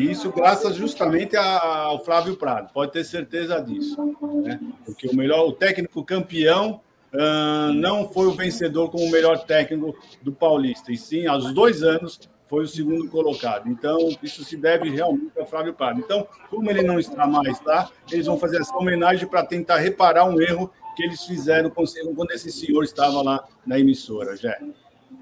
[0.01, 3.97] E isso graças justamente ao Flávio Prado, pode ter certeza disso,
[4.42, 4.59] né?
[4.84, 6.80] Porque o melhor, o técnico campeão
[7.12, 11.82] uh, não foi o vencedor como o melhor técnico do Paulista, e sim, aos dois
[11.82, 12.18] anos,
[12.49, 13.68] foi o segundo colocado.
[13.68, 16.01] Então, isso se deve realmente ao Flávio Prado.
[16.01, 20.24] Então, como ele não está mais lá, eles vão fazer essa homenagem para tentar reparar
[20.24, 24.57] um erro que eles fizeram quando esse senhor estava lá na emissora, já.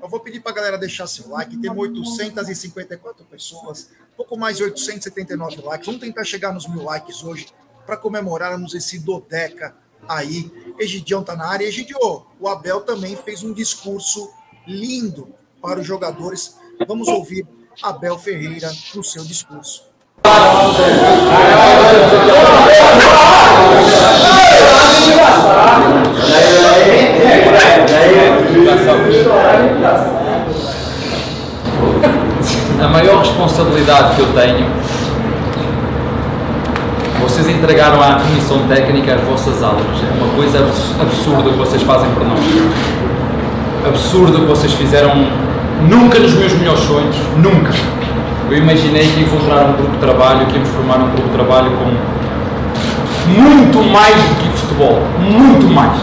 [0.00, 1.56] Eu vou pedir para a galera deixar seu like.
[1.56, 5.86] Temos 854 pessoas, pouco mais de 879 likes.
[5.86, 7.48] Vamos tentar chegar nos mil likes hoje
[7.86, 9.74] para comemorarmos esse Dodeca
[10.08, 10.50] aí.
[10.78, 11.66] Egidião está na área.
[11.66, 11.98] Egidio,
[12.38, 14.30] o Abel também fez um discurso
[14.66, 16.58] lindo para os jogadores.
[16.86, 17.46] Vamos ouvir
[17.82, 19.84] Abel Ferreira no seu discurso.
[32.80, 34.84] A maior responsabilidade que eu tenho
[37.20, 39.82] vocês entregaram à comissão técnica as vossas aulas.
[39.82, 40.58] É uma coisa
[41.00, 42.38] absurda que vocês fazem por nós.
[43.86, 45.10] Absurdo que vocês fizeram
[45.88, 47.72] nunca nos meus melhores sonhos, nunca.
[48.50, 51.34] Eu imaginei que ia encontrar um grupo de trabalho, que íamos formar um grupo de
[51.34, 52.14] trabalho com
[53.30, 55.98] muito mais do que futebol, muito mais.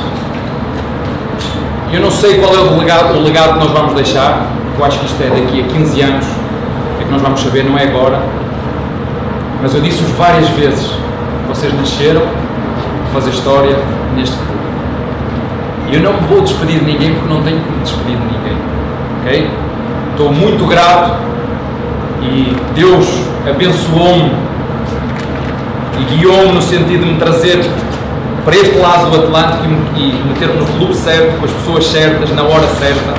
[1.93, 4.99] Eu não sei qual é o legado, o legado que nós vamos deixar, eu acho
[4.99, 6.25] que isto é daqui a 15 anos,
[6.99, 8.19] é que nós vamos saber, não é agora.
[9.61, 10.89] Mas eu disse-vos várias vezes,
[11.47, 13.77] vocês nasceram para fazer história
[14.15, 14.51] neste clube.
[15.89, 18.23] E eu não me vou despedir de ninguém porque não tenho que me despedir de
[18.23, 18.57] ninguém.
[19.21, 19.49] Ok?
[20.21, 21.15] Estou muito grato
[22.21, 23.07] e Deus
[23.49, 24.31] abençoou-me
[25.99, 27.67] e guiou-me no sentido de me trazer
[28.45, 29.63] para este lado do Atlântico
[29.97, 33.15] e meter-me no clube certo, com as pessoas certas, na hora certa.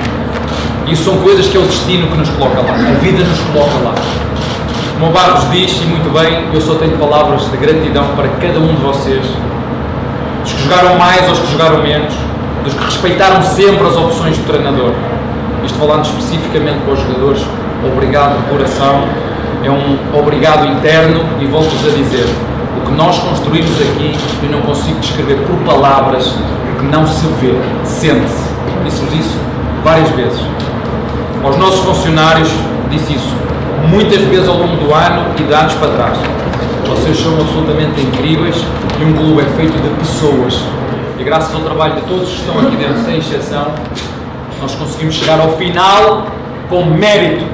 [0.87, 3.79] Isso são coisas que é o destino que nos coloca lá, a vida nos coloca
[3.83, 3.95] lá.
[4.97, 8.77] Como Barros diz, e muito bem, eu só tenho palavras de gratidão para cada um
[8.77, 9.27] de vocês,
[10.41, 12.15] dos que jogaram mais ou os que jogaram menos,
[12.63, 14.93] dos que respeitaram sempre as opções do treinador.
[15.65, 17.47] Isto falando especificamente para os jogadores,
[17.87, 19.05] obrigado de coração,
[19.65, 22.27] é um obrigado interno e volto-vos a dizer,
[22.77, 26.35] o que nós construímos aqui, eu não consigo descrever por palavras,
[26.65, 27.55] porque não se vê,
[27.85, 28.53] sente-se.
[28.85, 29.39] Disse-vos isso
[29.85, 30.41] várias vezes.
[31.45, 32.49] Aos nossos funcionários,
[32.91, 33.43] disse isso
[33.89, 36.19] muitas vezes ao longo do ano e de anos para trás.
[36.89, 38.57] Vocês são absolutamente incríveis
[39.01, 40.61] e um clube é feito de pessoas.
[41.19, 43.73] E graças ao trabalho de todos que estão aqui dentro, sem exceção,
[44.63, 46.27] nós conseguimos chegar ao final
[46.71, 47.45] com mérito.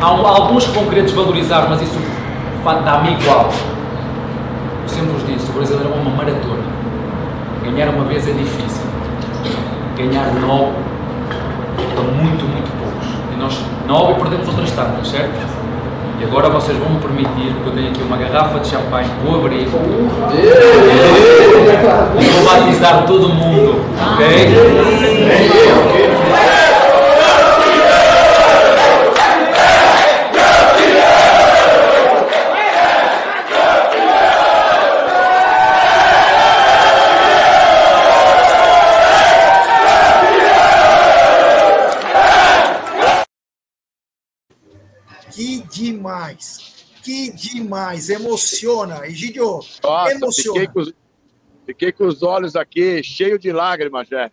[0.00, 1.98] Há alguns que vão querer desvalorizar, mas isso
[2.64, 3.50] dá-me igual.
[4.82, 6.64] Eu sempre vos disse, o brasileiro é uma maratona.
[7.62, 8.82] Ganhar uma vez é difícil.
[9.96, 10.72] Ganhar nove
[11.94, 13.08] são muito, muito poucos.
[13.32, 15.38] E nós nove perdemos outras tantas, certo?
[16.18, 19.36] E agora vocês vão me permitir, porque eu tenho aqui uma garrafa de champanhe, vou
[19.36, 19.68] abrir.
[22.18, 26.11] E vou batizar todo mundo, ok?
[46.34, 46.72] Demais.
[47.02, 48.10] Que demais.
[48.10, 49.06] Emociona.
[49.06, 50.60] Egidio, Nossa, emociona.
[50.60, 50.94] Fiquei com, os,
[51.66, 54.30] fiquei com os olhos aqui cheios de lágrimas, já.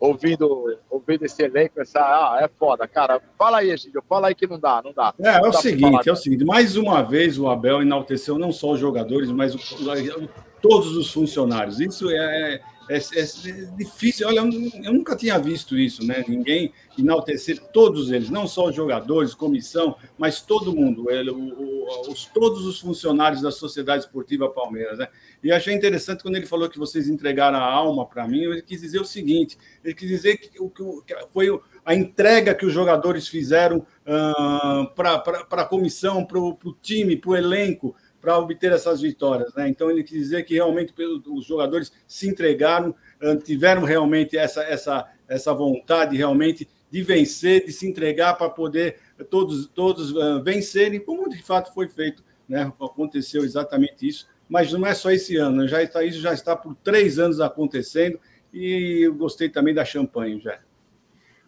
[0.00, 3.22] Ouvindo, ouvindo esse elenco, essa, ah, é foda, cara.
[3.38, 5.14] Fala aí, Egidio, fala aí que não dá, não dá.
[5.20, 8.50] É, é não o seguinte, é o seguinte, mais uma vez o Abel enalteceu não
[8.50, 9.58] só os jogadores, mas o,
[10.60, 11.78] todos os funcionários.
[11.78, 13.26] Isso é, é, é,
[13.76, 14.26] difícil.
[14.26, 16.24] Olha, eu nunca tinha visto isso, né?
[16.26, 22.26] Ninguém enaltecer todos eles, não só os jogadores, comissão, mas todo mundo, ele, o, os,
[22.26, 25.08] todos os funcionários da Sociedade Esportiva Palmeiras, né?
[25.42, 28.42] E achei interessante quando ele falou que vocês entregaram a alma para mim.
[28.42, 31.48] Ele quis dizer o seguinte: ele quis dizer que, o, que foi
[31.84, 35.14] a entrega que os jogadores fizeram uh, para
[35.50, 39.52] a comissão, para o time, para o elenco para obter essas vitórias.
[39.54, 39.68] Né?
[39.68, 40.94] Então, ele quis dizer que realmente
[41.26, 42.94] os jogadores se entregaram,
[43.44, 48.98] tiveram realmente essa, essa, essa vontade realmente de vencer, de se entregar para poder
[49.28, 50.12] todos, todos
[50.44, 52.22] vencerem, como de fato foi feito.
[52.48, 52.72] Né?
[52.80, 55.68] Aconteceu exatamente isso, mas não é só esse ano, né?
[55.68, 58.20] já está, isso já está por três anos acontecendo
[58.52, 60.60] e eu gostei também da champanhe, já.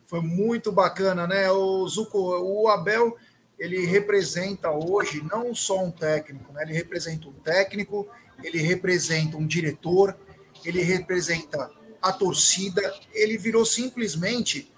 [0.06, 1.50] Foi muito bacana, né?
[1.50, 3.16] O Zuco, o Abel
[3.64, 6.62] ele representa hoje não só um técnico, né?
[6.64, 8.06] ele representa um técnico,
[8.42, 10.14] ele representa um diretor,
[10.62, 11.70] ele representa
[12.02, 14.70] a torcida, ele virou simplesmente,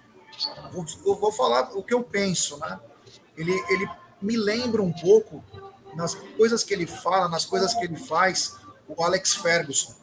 [0.71, 0.85] vou,
[1.19, 2.79] vou falar o que eu penso, né?
[3.35, 3.89] Ele, ele
[4.21, 5.43] me lembra um pouco
[5.93, 8.55] nas coisas que ele fala, nas coisas que ele faz,
[8.87, 9.93] o Alex Ferguson.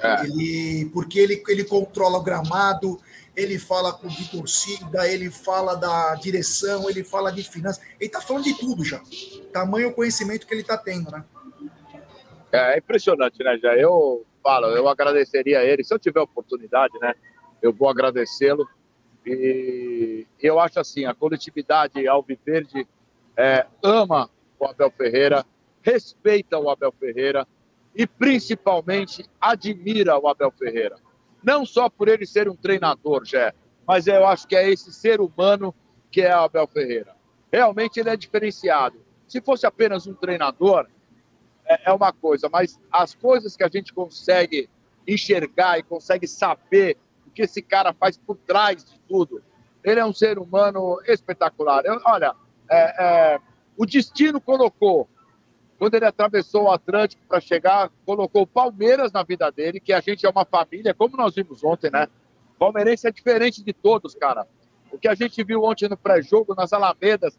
[0.00, 0.24] É.
[0.24, 2.98] Ele, porque ele, ele controla o gramado,
[3.38, 8.20] ele fala com de torcida, ele fala da direção, ele fala de finanças, ele está
[8.20, 9.00] falando de tudo já.
[9.52, 11.24] Tamanho conhecimento que ele está tendo, né?
[12.50, 13.76] É, é impressionante, né, já.
[13.76, 17.14] Eu falo, eu agradeceria a ele, se eu tiver oportunidade, né,
[17.62, 18.68] eu vou agradecê-lo.
[19.24, 22.88] E eu acho assim, a coletividade Alviverde
[23.36, 24.28] é, ama
[24.58, 25.46] o Abel Ferreira,
[25.80, 27.46] respeita o Abel Ferreira
[27.94, 30.96] e principalmente admira o Abel Ferreira
[31.42, 33.54] não só por ele ser um treinador, Jé,
[33.86, 35.74] mas eu acho que é esse ser humano
[36.10, 37.14] que é Abel Ferreira.
[37.52, 39.00] Realmente ele é diferenciado.
[39.26, 40.86] Se fosse apenas um treinador,
[41.66, 44.68] é, é uma coisa, mas as coisas que a gente consegue
[45.06, 49.42] enxergar e consegue saber o que esse cara faz por trás de tudo,
[49.82, 51.84] ele é um ser humano espetacular.
[51.84, 52.34] Eu, olha,
[52.70, 53.40] é, é,
[53.76, 55.08] o destino colocou
[55.78, 60.00] quando ele atravessou o Atlântico para chegar, colocou o Palmeiras na vida dele, que a
[60.00, 62.08] gente é uma família, como nós vimos ontem, né?
[62.58, 64.46] Palmeirense é diferente de todos, cara.
[64.90, 67.38] O que a gente viu ontem no pré-jogo, nas Alamedas,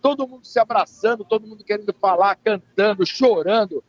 [0.00, 3.82] todo mundo se abraçando, todo mundo querendo falar, cantando, chorando.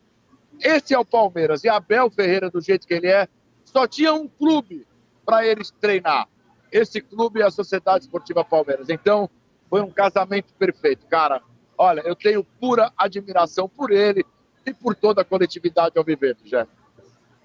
[0.59, 1.63] Esse é o Palmeiras.
[1.63, 3.27] E Abel Ferreira, do jeito que ele é,
[3.63, 4.87] só tinha um clube
[5.25, 6.27] para eles treinar.
[6.71, 8.89] Esse clube é a Sociedade Esportiva Palmeiras.
[8.89, 9.29] Então,
[9.69, 11.43] foi um casamento perfeito, cara.
[11.77, 14.25] Olha, eu tenho pura admiração por ele
[14.65, 16.67] e por toda a coletividade ao viver, Jé.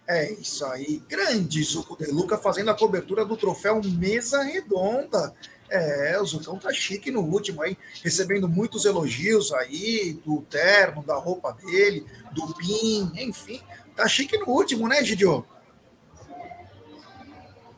[0.07, 1.03] É isso aí.
[1.07, 5.35] Grande Zuco de Luca fazendo a cobertura do troféu Mesa Redonda.
[5.70, 11.14] É, o Zucão tá chique no último aí, recebendo muitos elogios aí do terno, da
[11.16, 13.61] roupa dele, do PIN, enfim.
[13.95, 15.45] Tá chique no último, né, Gidio?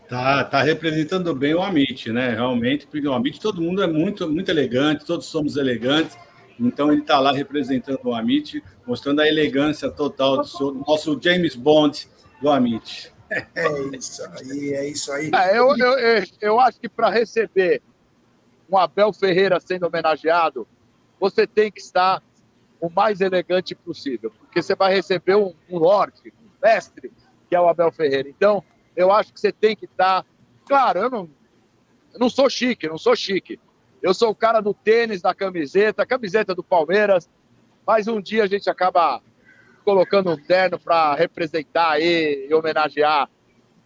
[0.09, 2.31] Tá, tá representando bem o Amit, né?
[2.31, 6.17] Realmente, porque o Amit todo mundo é muito, muito elegante, todos somos elegantes.
[6.61, 12.07] Então ele está lá representando o Amit, mostrando a elegância total do, nosso James Bond,
[12.41, 13.13] do Amit.
[13.55, 15.31] É isso aí, é isso aí.
[15.33, 17.81] É, eu, eu, eu, eu acho que para receber
[18.71, 20.67] um Abel Ferreira sendo homenageado,
[21.19, 22.23] você tem que estar
[22.81, 27.13] o mais elegante possível, porque você vai receber um, um lorde, um mestre,
[27.49, 28.29] que é o Abel Ferreira.
[28.29, 28.65] Então,
[28.97, 30.25] eu acho que você tem que estar.
[30.67, 31.31] Claro, eu não,
[32.13, 33.61] eu não sou chique, não sou chique.
[34.03, 37.29] Eu sou o cara do tênis, da camiseta, camiseta do Palmeiras,
[37.87, 39.21] mas um dia a gente acaba
[39.85, 43.29] colocando um terno para representar e homenagear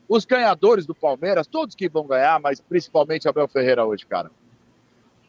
[0.08, 4.30] os ganhadores do Palmeiras, todos que vão ganhar, mas principalmente Abel Ferreira hoje, cara.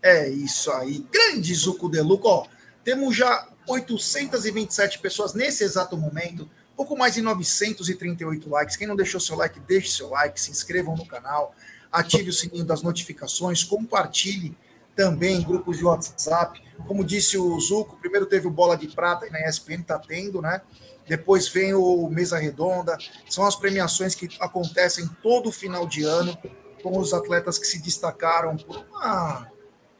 [0.03, 1.03] É isso aí.
[1.11, 2.27] Grande Zuco Deluco.
[2.27, 2.45] Ó,
[2.83, 8.75] temos já 827 pessoas nesse exato momento, pouco mais de 938 likes.
[8.75, 11.55] Quem não deixou seu like, deixe seu like, se inscrevam no canal,
[11.91, 14.55] ative o sininho das notificações, compartilhe
[14.95, 16.61] também grupos de WhatsApp.
[16.87, 20.41] Como disse o Zuco, primeiro teve o Bola de Prata e na ESPN está tendo,
[20.41, 20.61] né?
[21.07, 22.97] Depois vem o Mesa Redonda.
[23.29, 26.37] São as premiações que acontecem todo final de ano
[26.81, 29.51] com os atletas que se destacaram por uma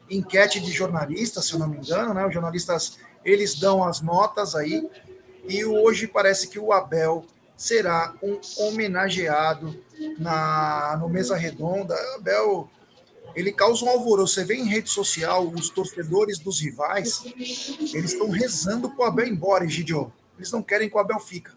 [0.08, 2.26] enquete de jornalistas, se eu não me engano, né?
[2.26, 4.88] Os jornalistas eles dão as notas aí
[5.48, 7.24] e hoje parece que o Abel
[7.56, 9.76] será um homenageado
[10.18, 11.96] na no Mesa Redonda.
[12.14, 12.70] Abel
[13.36, 14.34] ele causa um alvoroço.
[14.34, 19.26] Você vê em rede social os torcedores dos rivais, eles estão rezando para o Abel
[19.26, 20.10] ir embora, Egidio.
[20.38, 21.52] Eles não querem que o Abel fica.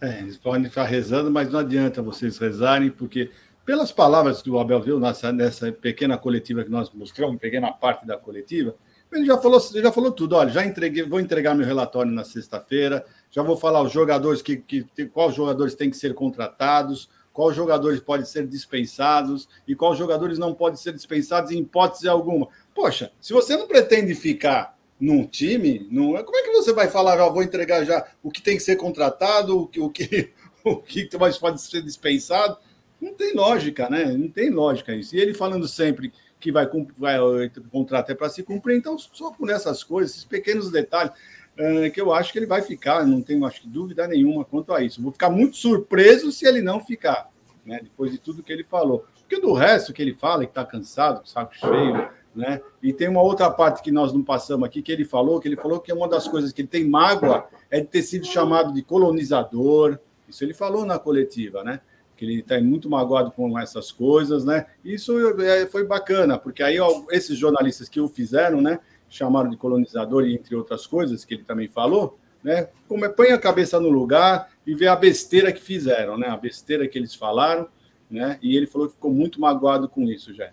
[0.00, 3.30] É, eles podem ficar rezando, mas não adianta vocês rezarem, porque
[3.64, 8.06] pelas palavras que o Abel viu nessa, nessa pequena coletiva que nós mostramos, pequena parte
[8.06, 8.76] da coletiva,
[9.10, 10.36] ele já falou, já falou tudo.
[10.36, 14.56] Olha, já entreguei, vou entregar meu relatório na sexta-feira, já vou falar os jogadores que,
[14.56, 17.08] que quais jogadores têm que ser contratados,
[17.38, 22.48] quais jogadores podem ser dispensados e quais jogadores não podem ser dispensados em hipótese alguma.
[22.74, 27.16] Poxa, se você não pretende ficar num time, não, como é que você vai falar,
[27.16, 30.32] já vou entregar já o que tem que ser contratado, o que, o que,
[30.66, 32.58] o que mais pode ser dispensado?
[33.00, 34.06] Não tem lógica, né?
[34.06, 35.14] Não tem lógica isso.
[35.14, 39.30] E ele falando sempre que vai, vai o contrato é para se cumprir, então só
[39.30, 41.12] por essas coisas, esses pequenos detalhes,
[41.58, 44.72] é, que eu acho que ele vai ficar, não tenho acho que dúvida nenhuma quanto
[44.72, 45.02] a isso.
[45.02, 47.28] Vou ficar muito surpreso se ele não ficar,
[47.66, 47.80] né?
[47.82, 49.04] Depois de tudo que ele falou.
[49.20, 52.60] Porque do resto que ele fala, que está cansado, saco cheio, né?
[52.80, 55.56] E tem uma outra parte que nós não passamos aqui, que ele falou, que ele
[55.56, 58.80] falou que uma das coisas que ele tem mágoa é de ter sido chamado de
[58.80, 59.98] colonizador.
[60.28, 61.80] Isso ele falou na coletiva, né?
[62.16, 64.66] Que ele está muito magoado com essas coisas, né?
[64.84, 66.76] Isso é, foi bacana, porque aí
[67.10, 68.78] esses jornalistas que o fizeram, né?
[69.08, 72.68] Chamaram de colonizador, entre outras coisas que ele também falou, né?
[72.86, 76.28] Como é, põe a cabeça no lugar e vê a besteira que fizeram, né?
[76.28, 77.68] A besteira que eles falaram,
[78.10, 78.38] né?
[78.42, 80.50] E ele falou que ficou muito magoado com isso, já.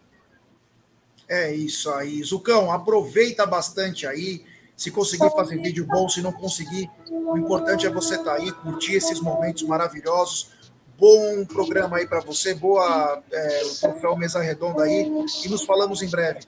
[1.28, 4.44] É isso aí, Zucão, aproveita bastante aí.
[4.76, 8.52] Se conseguir fazer vídeo bom, se não conseguir, o importante é você estar tá aí,
[8.52, 10.52] curtir esses momentos maravilhosos.
[10.98, 15.10] Bom programa aí para você, boa é, o troféu Mesa Redonda aí,
[15.44, 16.42] e nos falamos em breve.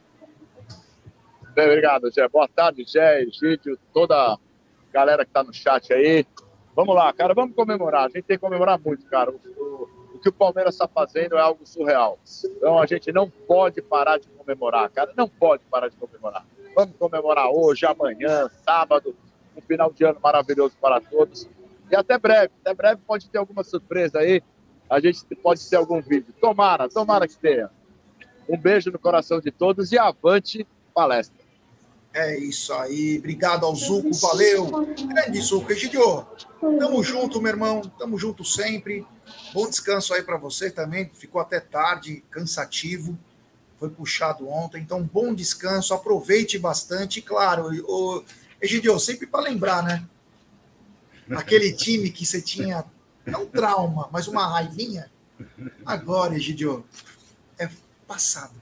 [1.65, 2.27] Obrigado, Zé.
[2.27, 4.37] Boa tarde, Zé, Egídio, toda a
[4.93, 6.23] galera que está no chat aí.
[6.75, 8.05] Vamos lá, cara, vamos comemorar.
[8.05, 9.31] A gente tem que comemorar muito, cara.
[9.31, 12.19] O, o, o que o Palmeiras está fazendo é algo surreal.
[12.45, 15.11] Então a gente não pode parar de comemorar, cara.
[15.17, 16.45] Não pode parar de comemorar.
[16.75, 19.15] Vamos comemorar hoje, amanhã, sábado,
[19.55, 21.49] um final de ano maravilhoso para todos.
[21.89, 24.43] E até breve, até breve pode ter alguma surpresa aí.
[24.87, 26.31] A gente pode ter algum vídeo.
[26.39, 27.71] Tomara, tomara que tenha.
[28.47, 31.36] Um beijo no coração de todos e avante palestra.
[32.17, 33.19] É isso aí.
[33.19, 34.87] Obrigado ao Zuco, valeu.
[35.07, 35.71] Grande Zuco.
[35.71, 36.25] Egidio,
[36.59, 37.79] tamo junto, meu irmão.
[37.99, 39.05] Tamo junto sempre.
[39.53, 41.11] Bom descanso aí para você também.
[41.13, 43.15] Ficou até tarde, cansativo.
[43.77, 44.81] Foi puxado ontem.
[44.81, 45.93] Então, bom descanso.
[45.93, 47.21] Aproveite bastante.
[47.21, 48.23] Claro, o
[48.59, 50.03] Egidio, sempre para lembrar, né?
[51.29, 52.83] Aquele time que você tinha,
[53.27, 55.11] não trauma, mas uma raivinha.
[55.85, 56.83] Agora, Egidio,
[57.59, 57.69] é
[58.07, 58.59] passado.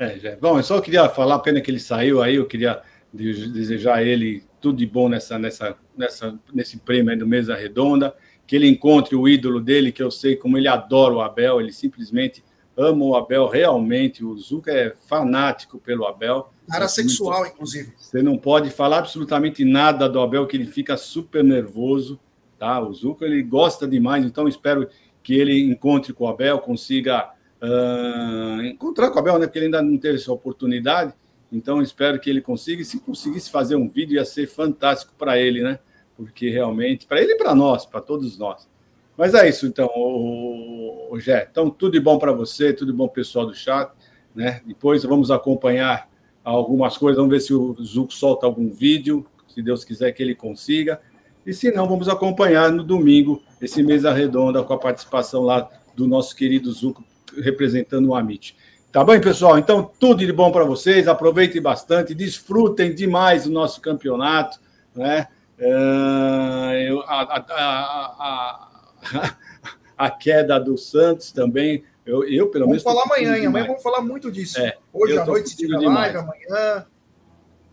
[0.00, 0.34] É, já.
[0.36, 2.80] Bom, eu só queria falar, pena que ele saiu aí, eu queria
[3.12, 8.14] desejar a ele tudo de bom nessa, nessa, nessa, nesse prêmio aí do Mesa Redonda,
[8.46, 11.70] que ele encontre o ídolo dele, que eu sei como ele adora o Abel, ele
[11.70, 12.42] simplesmente
[12.74, 16.50] ama o Abel realmente, o Zuca é fanático pelo Abel.
[16.66, 17.92] Cara sexual, inclusive.
[17.98, 22.18] Você não pode falar absolutamente nada do Abel, que ele fica super nervoso,
[22.58, 22.80] tá?
[22.80, 24.88] O Zuca, ele gosta demais, então espero
[25.22, 29.46] que ele encontre com o Abel, consiga uh, encontrar com o Abel, né?
[29.46, 31.12] Porque ele ainda não teve essa oportunidade.
[31.52, 32.84] Então, espero que ele consiga.
[32.84, 35.78] Se conseguisse fazer um vídeo, ia ser fantástico para ele, né?
[36.16, 38.68] Porque realmente, para ele e para nós, para todos nós.
[39.16, 41.46] Mas é isso, então, o, o Jé.
[41.50, 43.90] Então, tudo de bom para você, tudo de bom pessoal do chat.
[44.34, 44.62] Né?
[44.64, 46.08] Depois vamos acompanhar
[46.44, 50.34] algumas coisas, vamos ver se o Zuco solta algum vídeo, se Deus quiser que ele
[50.34, 51.00] consiga.
[51.44, 56.06] E se não, vamos acompanhar no domingo esse mesa redonda com a participação lá do
[56.06, 57.04] nosso querido Zuco
[57.38, 58.56] representando o Amit.
[58.92, 59.56] Tá bom, pessoal?
[59.56, 61.06] Então, tudo de bom para vocês.
[61.06, 64.58] Aproveitem bastante, desfrutem demais o nosso campeonato.
[64.94, 65.28] Né?
[65.58, 68.68] Uh, eu, a, a,
[68.98, 69.36] a,
[69.96, 71.84] a, queda do Santos também.
[72.04, 72.82] Eu, eu pelo vamos menos.
[72.82, 74.60] Vamos falar amanhã, amanhã vamos falar muito disso.
[74.60, 76.86] É, Hoje à noite, se tiver live, amanhã.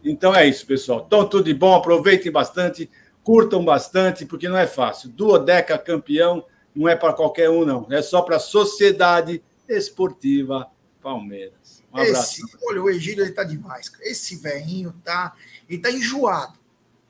[0.03, 1.03] Então é isso, pessoal.
[1.07, 2.89] Então, tudo de bom, aproveitem bastante,
[3.23, 5.09] curtam bastante, porque não é fácil.
[5.09, 6.45] Duodeca campeão
[6.75, 7.87] não é para qualquer um, não.
[7.89, 10.69] É só para a Sociedade Esportiva
[11.01, 11.83] Palmeiras.
[11.93, 12.45] Um abraço.
[12.45, 13.91] Esse, olha, o Egílio ele tá demais.
[14.01, 15.35] Esse velhinho tá.
[15.69, 16.59] Ele tá enjoado.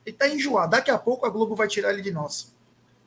[0.06, 0.70] Ele tá enjoado.
[0.70, 2.54] Daqui a pouco a Globo vai tirar ele de nós.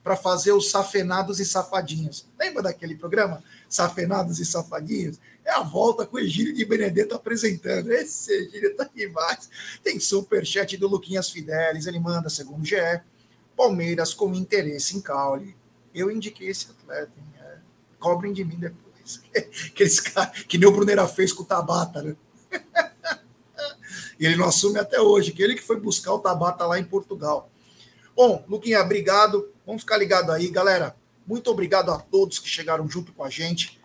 [0.04, 2.28] Para fazer os safenados e safadinhos.
[2.40, 3.44] Lembra daquele programa?
[3.70, 5.20] Safenados e safadinhos?
[5.46, 7.92] É a volta com o Egílio de Benedetto apresentando.
[7.92, 9.50] Esse Egílio tá demais.
[9.84, 11.86] Tem superchat do Luquinhas Fidelis.
[11.86, 12.76] Ele manda, segundo o GE,
[13.56, 15.56] Palmeiras com interesse em Caule.
[15.94, 17.12] Eu indiquei esse atleta.
[17.18, 17.26] Hein?
[17.40, 17.58] É,
[18.00, 18.91] cobrem de mim depois.
[19.68, 22.16] Aqueles caras que nem o Brunera fez com o Tabata, né?
[24.20, 26.84] e ele não assume até hoje, que ele que foi buscar o Tabata lá em
[26.84, 27.50] Portugal.
[28.16, 29.50] Bom, Luquinha, obrigado.
[29.66, 30.96] Vamos ficar ligado aí, galera.
[31.26, 33.80] Muito obrigado a todos que chegaram junto com a gente.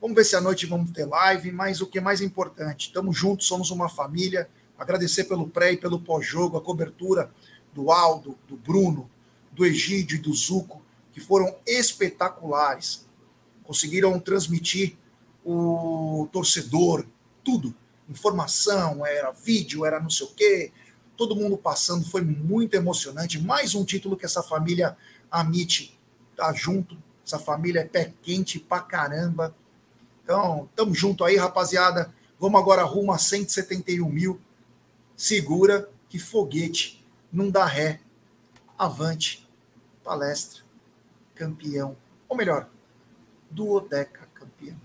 [0.00, 3.16] Vamos ver se à noite vamos ter live, mas o que é mais importante, estamos
[3.16, 4.48] juntos, somos uma família.
[4.78, 7.30] Agradecer pelo pré e pelo pós-jogo, a cobertura
[7.72, 9.10] do Aldo, do Bruno,
[9.52, 13.06] do Egídio e do Zuco, que foram espetaculares.
[13.70, 14.96] Conseguiram transmitir
[15.44, 17.06] o torcedor,
[17.44, 17.72] tudo.
[18.08, 20.72] Informação, era vídeo, era não sei o quê.
[21.16, 23.40] Todo mundo passando, foi muito emocionante.
[23.40, 24.96] Mais um título que essa família
[25.30, 25.96] Amit
[26.36, 27.00] tá junto.
[27.24, 29.54] Essa família é pé quente pra caramba.
[30.24, 32.12] Então, tamo junto aí, rapaziada.
[32.40, 34.40] Vamos agora rumo a 171 mil.
[35.16, 38.00] Segura que foguete não dá ré.
[38.76, 39.48] Avante.
[40.02, 40.62] Palestra.
[41.36, 41.96] Campeão.
[42.28, 42.68] Ou melhor,
[43.50, 44.76] duodeca campeão.